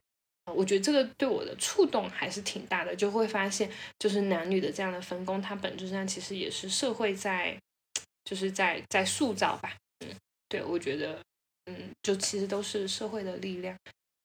[0.54, 7.58] 我觉得这个对我的触动还是挺大的，就会发现就是男女的这样的分工，它本质上其实也是社会在，
[8.26, 10.16] 就是在在塑造吧，嗯，
[10.50, 11.22] 对我觉得，
[11.66, 13.78] 嗯，就其实都是社会的力量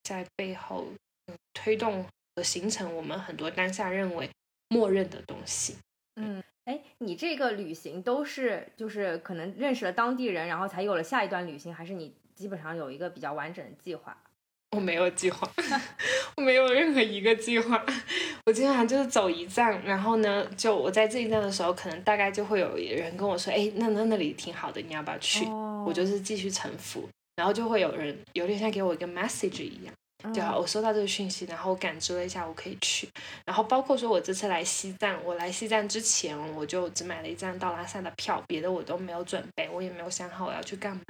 [0.03, 0.89] 在背后，
[1.27, 2.05] 嗯，推动
[2.35, 4.29] 和形成我们很多当下认为
[4.69, 5.77] 默认的东西，
[6.17, 6.43] 嗯。
[6.65, 14.17] 哎，你这个旅行都是就是可能认识了当地人，然后才有了下一段旅行，还是你基本上有一个比较完整的计划？
[14.77, 15.49] 我没有计划，
[16.37, 17.81] 我没有任何一个计划，
[18.47, 25.47] 我基本上就是走一站，然后呢，就我在这一站的时候，可能大概就会有人跟我说，哎，那那那里挺好的，你要不要去？
[25.87, 29.95] 我就是继续沉浮，然后就会有人有点像给我一个 message 一样。
[30.33, 33.09] 对啊，我收到这个讯息，然后我感知了一下，我可以去。
[33.45, 41.03] 然后包括说我这次来西藏，我来西藏之前，我就只买了一张到拉萨的票，别的我都没有准备，我也没有想好我要去干嘛。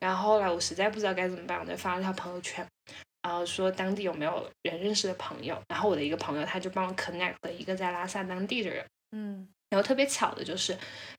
[0.00, 2.66] 然后后来我实在不知道该怎么办，我就发了条朋友圈，
[3.22, 5.60] 然后说当地有没有人认识的朋友。
[5.68, 9.48] 然后我的一个朋友他就帮我 connect 了一个在拉萨当地的人，嗯。
[9.70, 10.74] 然后特别巧的就是，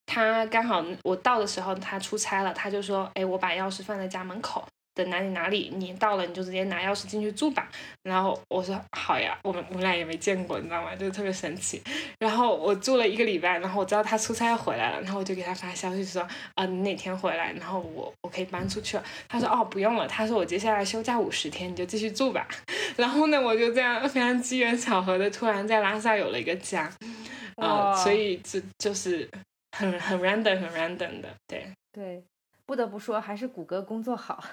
[0.08, 4.68] 他刚好我到的时候他出差了，他就说，哎，我把钥匙放在家门口。
[4.94, 7.70] 等哪里哪里，你到了你就直接拿钥匙进去住吧。
[8.04, 10.96] 然后我说好呀，我们我们俩也没见过，你知道吗？
[10.96, 11.82] 就是特别神奇。
[12.20, 17.54] 然后我住了一个礼拜，然后我知道他出差要回来了，然后我就给他发消息说啊，你哪天回来？
[17.54, 19.04] 然后我我可以搬出去了。
[19.28, 22.48] 他说哦不用了，他说我接下来休假五十天，你就继续住吧。
[22.98, 26.92] 然后呢，我就这样非常机缘巧合的突然在拉萨有了一个家，
[27.56, 29.30] 啊，所以这就是
[29.78, 32.24] 很很 random 很 random 的，对对，
[32.66, 34.44] 不得不说还是谷歌工作好。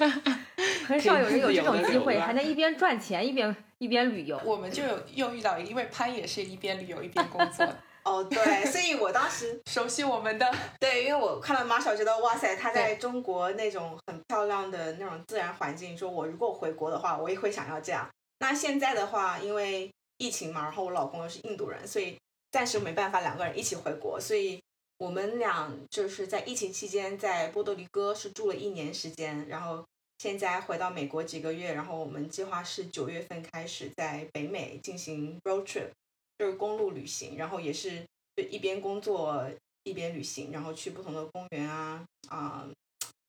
[0.86, 4.40] 很少有人有这种机会，还能一边赚钱一边一边旅游。
[4.44, 7.66] 我们就有又遇到，因为潘也是一边旅游一边工作。
[8.02, 10.50] 哦，对，所以我当时 熟悉我们的。
[10.80, 18.08] 对，因为我看了马小觉得哇塞，他在中国那种很漂亮的那种自然环境，说我如果回国的话，我也会想要这样。
[18.38, 22.16] 那现在的话，因为疫情嘛，然后我老公又是印度人，所以
[22.50, 24.58] 暂时没办法两个人一起回国，所以。
[25.00, 29.82] 我们俩就是在疫情期间在波多黎各是住了一年时间，然后
[30.18, 35.88] 现在回到美国几个月，然后我们计划是九月份开始在北美进行 road trip，
[36.36, 38.04] 就是公路旅行，然后也是
[38.36, 39.50] 就一边工作
[39.84, 42.68] 一边旅行，然后去不同的公园啊啊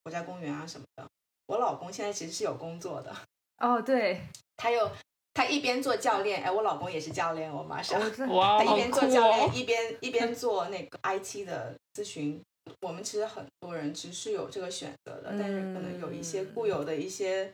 [0.03, 1.07] 国家公园啊什么的。
[1.45, 3.15] 我老公现在其实是有工作的
[3.60, 4.19] 哦，对
[4.57, 4.91] 他有。
[5.34, 7.99] 他一边做教练，哎，我老公也是教练，我马上，
[8.30, 12.41] 哇，他一边做教练，一边一边做那个 IT 的咨询。
[12.82, 17.52] 我们其实很多人其实是有这个选择的，但是可能有一些固有的一些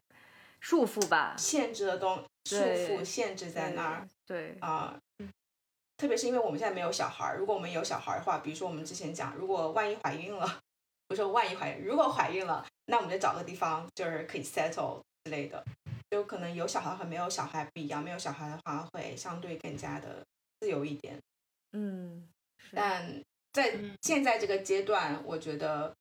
[0.60, 4.08] 束缚吧，限制的东束缚限制在那儿。
[4.26, 4.98] 对啊，
[5.98, 10.60] 特别是因为我们现在没有小孩儿，如果我们有小孩儿的话，比如说我们之前讲，如果万一怀孕了，
[11.08, 15.64] 不说万一怀孕，如果怀孕了，那我们就找个地方就是可以 settle 之类的。
[16.10, 20.26] 就可能有小孩和没有小孩不一样，没有小孩的话会相对更加的
[20.60, 21.20] 自由一点。
[21.74, 22.28] 嗯，
[22.72, 23.22] 但
[23.54, 25.94] 在现在这个阶段，我觉得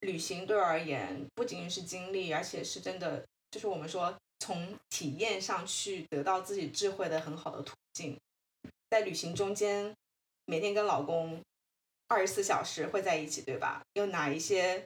[0.00, 8.18] 旅行对我而言不仅仅是经历，而且是真的，就是我们说从体验上去得到自己智慧的很好的途径。
[8.90, 9.94] 在旅行中间，
[10.46, 11.42] 每天跟老公
[12.06, 13.82] 二十四小时会在一起，对吧？
[13.92, 14.82] 有哪一些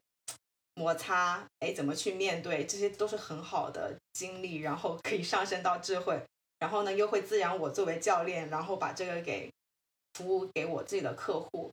[0.75, 1.47] 摩擦？
[1.61, 2.65] 哎，怎么去面对？
[2.67, 6.21] 这些都是很好的经历，然后可以上升到智慧。
[6.59, 9.51] 然后呢，又会滋养我作为教练，然后把这个给
[10.15, 11.71] 服务给我自己的客户。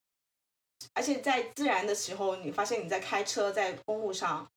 [0.94, 4.48] 而且在自然的时候，你发现你在开车在公路上，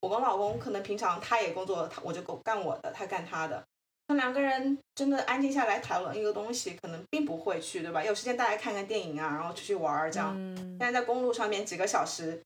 [0.00, 3.62] 我跟老公可能平常他也工作，他我就干我的，他干他的。
[4.06, 8.02] 那两个人真的安静下来讨论一个东西，可能并不会去，对吧？
[8.02, 10.34] 有时间大家看看电影啊，然后出去玩儿这样。
[10.78, 12.42] 但是在公路上面几个小时，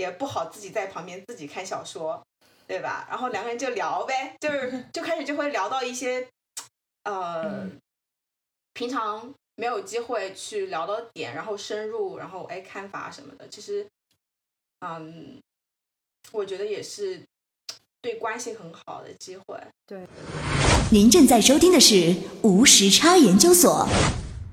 [0.00, 2.20] 也不好自己在旁边自己看小说，
[2.66, 3.06] 对吧？
[3.08, 6.26] 然后两个人就聊呗，就是 就开始就会聊到一些，
[7.04, 7.68] 呃，
[8.72, 13.46] 平常没有机会去聊到点，然后深入，然后哎看法什么的。
[13.48, 13.86] 其实，
[14.80, 15.40] 嗯，
[16.32, 17.22] 我觉得也是
[18.00, 19.60] 对关系很好的机会。
[19.86, 20.06] 对。
[20.92, 23.86] 您正在收听的是无时差研究所。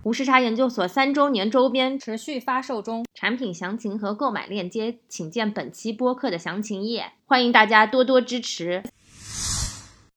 [0.07, 7.11] 无时差研究所三周年周边持续发售中，产品详情和购买链接，请见本期播客的详情页。
[7.25, 8.81] 欢迎大家多多支持。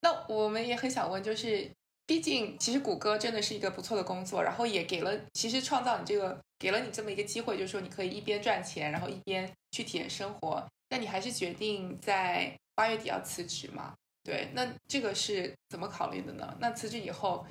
[0.02, 1.68] 那我们也很想问，就是
[2.06, 10.64] 毕竟其实谷歌真的是一个不错的工作，然后也给了其实创造你这个给了你这么一个机会，就是说你可以一边赚钱，然后一边去体验生活。
[10.90, 13.94] 那你还是决定在八月底要辞职吗？
[14.22, 16.54] 对，那这个是怎么考虑的呢？
[16.60, 17.44] 那辞职以后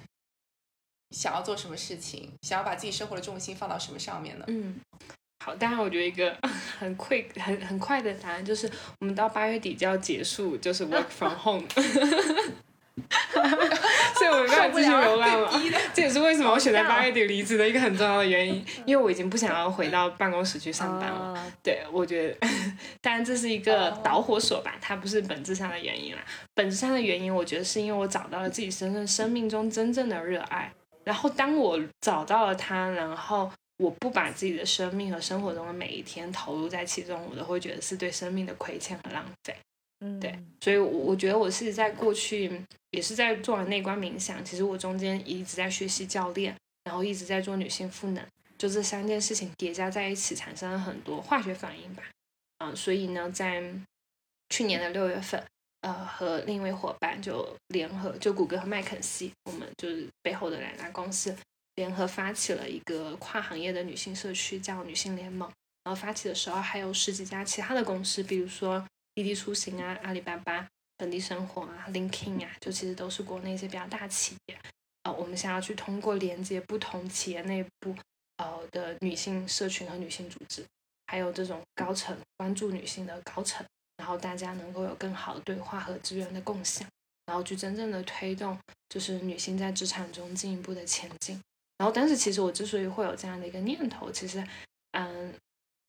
[1.11, 2.29] 想要做什么事情？
[2.41, 4.45] 想要把自己生活的重心放到什么上面呢？
[4.47, 4.75] 嗯，
[5.43, 6.35] 好，当然我觉得一个
[6.79, 8.69] 很快、很很快的答案就是，
[8.99, 11.67] 我们到八月底就要结束，就是 work from home。
[14.15, 15.49] 所以我没办法继续流浪了，
[15.95, 21.51] 这也是为什么我选在八月底离职的一个很重要的原因，因为我已经不想要回到办公室去上班了。
[21.63, 22.47] 对，我觉得，
[22.99, 26.21] 当然这是一个导火索吧，它不是本质上的原因啦。
[26.53, 30.69] 本质上的原因，我觉得是因为我找到了自己真正生命中真正的热爱，
[31.09, 39.55] 然后当我找到了它，然后我不把自己的生命和生活中的每一天投入在其中，我都会觉得是对生命的亏欠和浪费。
[40.01, 40.31] 嗯，对，
[40.61, 48.23] 所以，我我觉得我是在过去也是在做完内观冥想，其实我中间一直在学习教练，然后一直在做女性赋能，
[48.55, 52.03] 就这三件事情叠加在一起，产生了很多化学反应吧。
[52.59, 53.63] 嗯，所以呢，在
[54.51, 55.43] 去年的六月份，
[55.81, 61.35] 呃，和另一位伙伴就联合，就谷歌和麦肯锡，我们就是背后的两家公司
[61.75, 65.49] 联合发起了一个跨行业的女性社区，叫女性联盟。
[65.83, 68.85] 然后发起的时候还有十几家其他的公司，比如说。
[69.15, 70.65] 滴滴出行啊，阿里巴巴、
[70.95, 74.57] 本地生活啊 Linkin 啊，就其实都是国内一些比较大企业。
[75.03, 77.93] 呃，我们想要去通过连接不同企业内部
[78.37, 80.63] 呃的女性社群和女性组织，
[81.07, 83.65] 还有这种高层关注女性的高层，
[83.99, 86.87] 然后大家能够有更好的对话和资源的共享，
[87.27, 88.57] 然后去真正的推动
[88.87, 91.39] 就是女性在职场中进一步的前进。
[91.77, 94.43] 然后，但是其实我之所以会有这样的一个念头，其实
[94.93, 95.33] 嗯，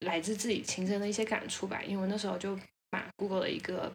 [0.01, 2.59] 来自自己亲身的一些感触吧，因为那时候就。
[2.91, 3.89] 把，Google 的一个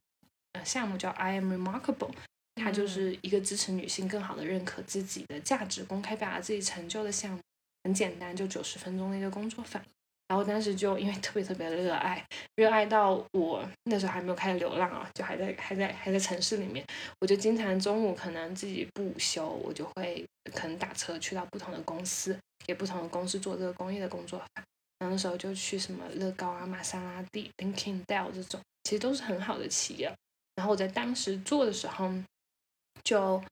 [0.53, 2.15] 呃项目叫 I am remarkable，
[2.55, 7.41] 它就是一个支持女性更好的认可自己的价值、公开表达自己成就的项目。
[7.85, 9.85] 很简单，就九十分钟的一个工作坊。
[10.29, 12.25] 然后当时就因为特别特别热爱，
[12.57, 16.85] 热爱到我那时候还没有开始流浪啊，就还在还在还在城市里面，
[17.21, 22.37] 我就经常中午可能自己不午休，我就会可能打车去到不同的公司，
[22.67, 24.43] 给不同的公司做这个公益的工作。
[24.99, 28.61] 然后那时候就去什么乐高啊、玛莎拉蒂、Linkin Dell 这种。
[28.85, 30.15] 其实都是很好的企业，
[30.55, 32.09] 然后我在当时做的时候，
[33.03, 33.43] 就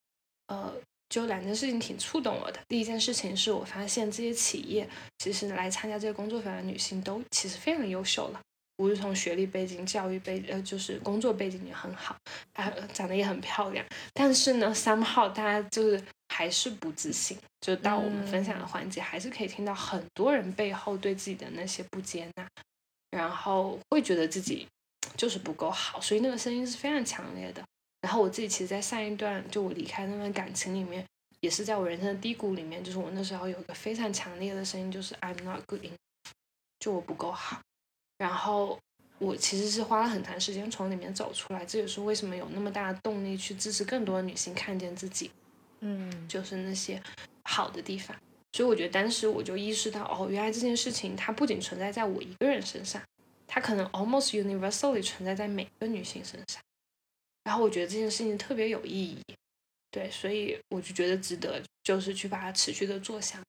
[0.47, 0.73] 呃，
[1.15, 2.59] 就两件事情挺触动我的。
[2.67, 4.89] 第一件事情是我发现这些企业
[5.19, 8.41] 其实来参加这个工作坊的女性都其实非常优秀了，
[8.79, 12.17] 无论从学历背景、教育背呃，就是工作背景也很好，
[12.55, 13.87] 啊，长得也很漂亮。
[14.13, 22.49] 但是呢，somehow 大家就是还是不自信，就到我们分享的环节，还是可以听到很多人背后对自己的那些不接纳，
[23.13, 24.67] 然后会觉得自己。
[25.17, 27.63] 就是不够好，所以那个声音是非常强烈的。
[28.05, 31.03] 然后我自己其实，在上一段就我离开那段感情里面，
[31.41, 35.95] 也是在我人生的低谷里面，就是我那时候有一个非常强烈的声音，就是 I'm not good enough，
[36.79, 37.63] 就我不够好。
[38.19, 38.79] 然后
[39.19, 45.31] 我其实是花了很长时间从里面走出来，这也是为什么有那么大的动力去支持更多的女性看见自己，
[45.81, 47.03] 嗯，就是那些
[47.45, 48.15] 好的地方。
[48.53, 53.01] 所以我觉得当时我就意识到，哦，原来这件事情它不仅存在在我一个人身上。
[53.47, 56.61] 它可能 almost universally 存在在每个女性身上，
[57.45, 59.23] 然后我觉得这件事情特别有意义，
[59.91, 63.41] 对，所以我就觉得值得，就是去把它持续的做下。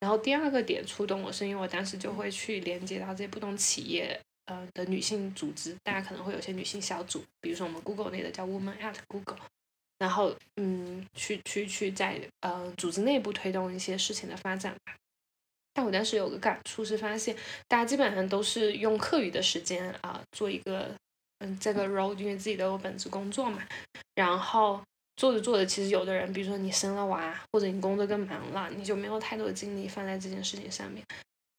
[0.00, 9.40] 然后第二个点触动我是因为我当时就会去连接到这些不同企业呃的女性组织，大家可能会有些女性小组，比如说我们 Google 内的叫 Woman at Google，
[9.98, 14.94] 然后嗯去去去在呃组织内部推动一些事情的发展吧。
[15.72, 20.94] 但我当时有个感触是发现，大家基本上都是用课余的时间啊做一个
[21.38, 23.62] 嗯这个 role，因为自己都有本职工作嘛，
[24.14, 24.80] 然后。
[25.20, 31.02] 做着做着，其实有的人，比如说你生了娃，或者你工作更忙了，你就没有太多的精力放在这件事情上面，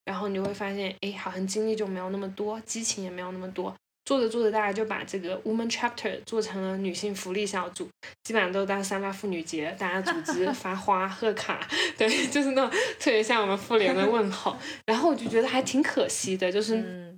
[0.05, 3.75] 然后你就会发现，哎，好像精力就没有那么多，激情也没有那么多。
[4.05, 7.89] 做着做着，大家就把这个 Woman Chapter 做成了女性福利小组，
[8.23, 14.55] 基本上都当三八妇女节，大家组织 发花贺卡，对，就是那种特别像我们妇联的问候。
[14.87, 17.08] 然后我就觉得还挺可惜的，就是。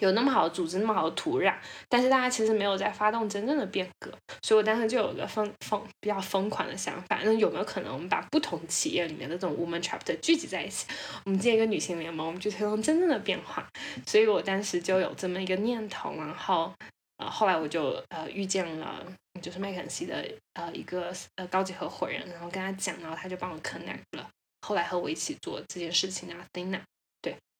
[0.00, 1.54] 有那么好的组织，那么好的土壤，
[1.88, 4.12] 但是大家其实没有在发动真正的变革，
[4.42, 10.86] 所以我当时就有个疯疯比较疯狂的想法，那有没有可能我们把不同企业里面的这种 woman chapter 聚集在一起，
[11.24, 13.68] 我们建一个女性联盟，我们去推动真正的变化？
[14.06, 16.72] 所以我当时就有这么一个念头，然后
[17.18, 19.04] 呃后来我就呃遇见了
[19.42, 24.28] 就是麦肯锡的呃一个呃高级合伙人，然后跟他讲，然后他就帮我 connect 了，
[24.66, 26.80] 后来和我一起做这件事情的 Athena。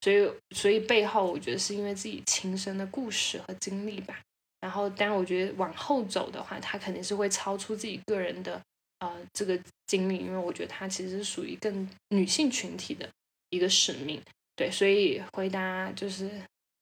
[0.01, 4.21] 所以，所以背后我觉得是因为自己亲身的故事和经历吧。
[4.61, 8.61] 然后，当然我觉得往后走的话，他肯定是会超出自己个人的
[8.99, 13.09] 呃这个经历，因为我觉得他其实是属于更女性群体的
[13.51, 14.21] 一个使命。
[14.57, 16.29] 对，所以回答就是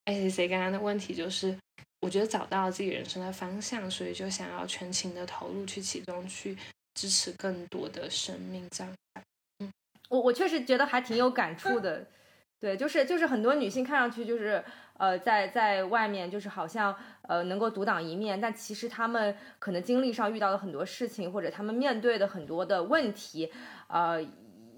[0.06, 1.54] A C C 刚刚的问题，就是
[2.00, 6.56] 我觉得找到自己人生的方向，所以就想要全情的投入去其中，去
[6.94, 8.94] 支持更多的生命这样。
[9.58, 9.70] 嗯，
[10.08, 12.06] 我我确实觉得还挺有感触的。
[12.58, 14.64] 对，就是就是很多女性看上去就是
[14.96, 23.52] 呃在在外面就是好像呃能够独当一面，但其实她们可能经历上遇到的很多事情，或者她们面对的很多的问题，
[23.88, 24.22] 呃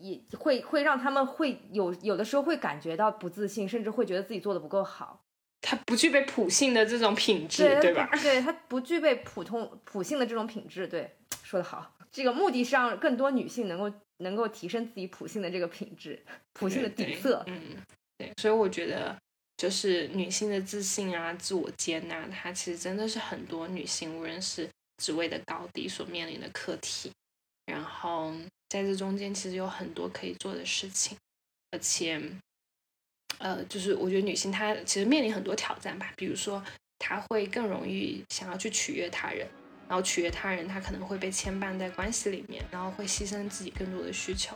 [0.01, 5.25] 也会会让他们会有有的时候会感觉到不自信，甚至会觉得自己做的不够好。
[5.61, 8.09] 她不具备普性的这种品质，对吧？
[8.23, 10.87] 对，她不具备普通普性的这种品质。
[10.87, 11.95] 对，说的好。
[12.13, 13.93] 这个目的是让更多女性能够。
[14.21, 16.21] 能够提升自己普性的这个品质，
[16.55, 17.41] 普性的底色。
[17.47, 17.77] 嗯，
[18.17, 19.17] 对，所以我觉得
[19.57, 24.69] 就是女性的自信啊、自我接纳，它其实真的是很多女性无论是
[25.01, 27.13] 职位的高低所面临的课题。
[27.67, 28.35] 然后
[28.69, 31.17] 在这中间，其实有很多可以做的事情，
[31.71, 32.21] 而且，
[33.39, 36.61] 呃，就是我觉得女性她其实面临很多挑战吧，比如说
[36.99, 39.47] 她会更容易想要去取悦他人。
[39.89, 44.55] 然后取悦他人，他可能会被牵绊在关系里面，然后会牺牲自己更多的需求。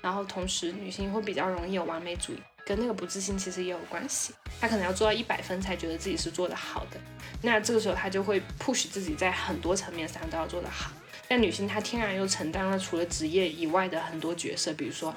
[0.00, 4.34] 然后同时，女性会比较容易有完美主义，跟那个不自信其实也有关系。
[4.60, 7.00] 她可能要做到一百分才觉得自己是做得好的。
[7.40, 10.90] 那这个时候，她就会 push 自己在很多层面上都要做得好。
[11.28, 15.14] 但女性她天然又承担了除了职业以外的很多角色，比如说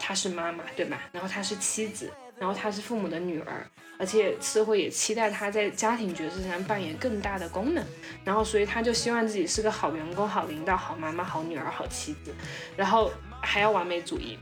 [0.00, 1.02] 她是妈妈，对吧？
[1.12, 3.64] 然后她是妻子，然后她是父母的女儿。
[3.98, 7.84] 而且社会也期待他在家庭角色上扮演更大的功能，
[8.24, 12.34] 然后所以他就希望自己是个好员工、好领导、好妈妈、好女儿、好妻子，
[12.76, 13.10] 然后
[13.40, 14.38] 还要完美主义，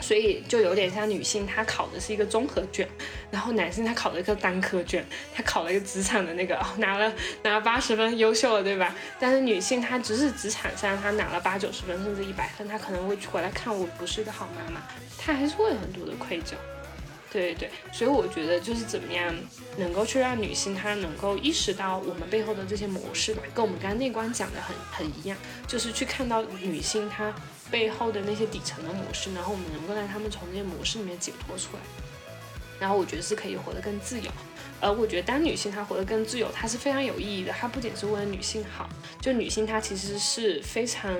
[0.00, 2.88] 所以就有点像女性，她考的是一个综合卷，
[3.30, 5.04] 然后男性他考了一个单科卷，
[5.34, 7.12] 他考了一个职场的那个，拿了
[7.42, 8.94] 拿了八十分，优秀了，对吧？
[9.18, 14.80] 但是女性她只是职场上她拿了八九十分甚至一百分，她可能会回来看我不是一个好妈妈，
[15.18, 16.54] 她还是会有很多的愧疚。
[17.30, 19.34] 对对，所以我觉得就是怎么样
[19.76, 25.36] 能够去让女性她能够意识到我们背后的这些模式吧，跟我们刚刚内观讲的很很一样，
[25.66, 27.34] 就是去看到女性她
[27.70, 31.80] 背后的那些底层的模式，然后我们能够让她们从这些模式里面解脱出来，
[32.80, 34.30] 然后我觉得是可以活得更自由。
[34.80, 37.52] 而我觉得当女性她活得更自由，她是非常有意义的。
[37.52, 38.88] 她不仅是为了女性好，
[39.20, 41.12] 就女性她其实是非常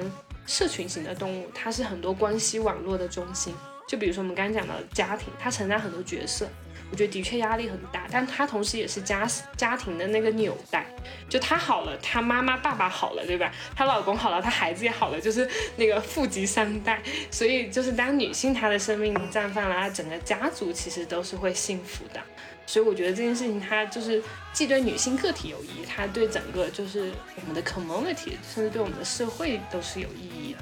[0.46, 3.52] 社群型的动物，它是很多关系网络的中心。
[3.88, 6.46] 就比如说我们刚刚讲到家庭，她承担很多角色，
[6.90, 10.84] 我觉得的确压力很大，但她同时也是家家庭的那个纽带。
[11.26, 13.50] 就她好了，她妈妈爸爸好了，对吧？
[13.74, 17.02] 她老公好了，她孩子也好了，就是那个富集三代。
[17.30, 22.20] 所以就是当女性她的生命绽放了，她整个家族其实都是会幸福的。
[22.66, 30.58] 所以我觉得这件事情它就是既对女性个体有益，它对整个就是我们的 community，甚至对我们的社会都是有意义的。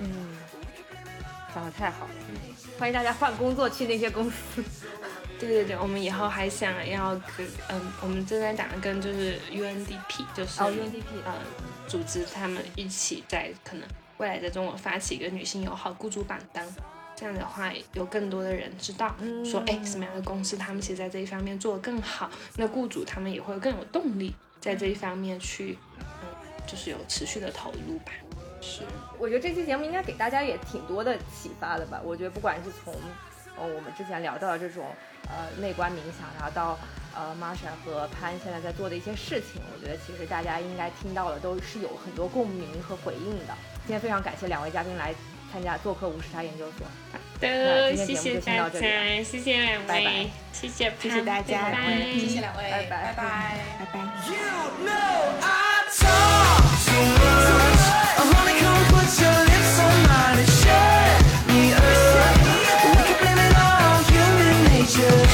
[0.00, 0.36] 嗯，
[1.54, 2.10] 讲的太好了。
[2.78, 4.62] 欢迎大家换工作去那些公司。
[5.38, 11.34] 对对对，我们以后还想要跟嗯，我们正在打算跟就是 UNDP，就是哦 UNDP，呃，
[11.86, 13.86] 组织他们一起在可能
[14.18, 16.66] 未来在中国发起一个女性友好雇主榜单，
[17.14, 26.28] 这样的话有更多的人知道，说哎什么样的公司他们其实在这一方面做得更好，那雇主他们也会更有动力在这一方面去嗯
[26.66, 28.12] 就是有持续的投入吧。
[28.62, 28.80] 是，
[29.18, 32.00] 我觉得这期节目应该给大家也挺多的启发的吧。
[32.04, 32.94] 我觉得不管是从
[33.56, 34.86] 呃我们之前聊到的这种
[35.28, 36.78] 呃内观冥想，然后到
[37.14, 43.54] 呃 Marsha 和潘现在在做的一些事情，我觉得其实大家应该听到的都是有很多共鸣和回应的。
[43.86, 45.14] 今天非常感谢两位嘉宾来
[45.52, 46.86] 参加做客无时差研究所。
[47.38, 48.86] 的，今天节目就先到这里
[49.18, 53.22] 了谢谢两位，拜拜谢谢谢谢大家拜拜谢谢两位，拜拜拜拜。
[53.78, 54.00] 拜拜。
[54.26, 54.36] You
[54.84, 55.44] know I
[55.92, 57.04] talk too
[58.34, 58.55] much.
[64.98, 65.25] Yeah.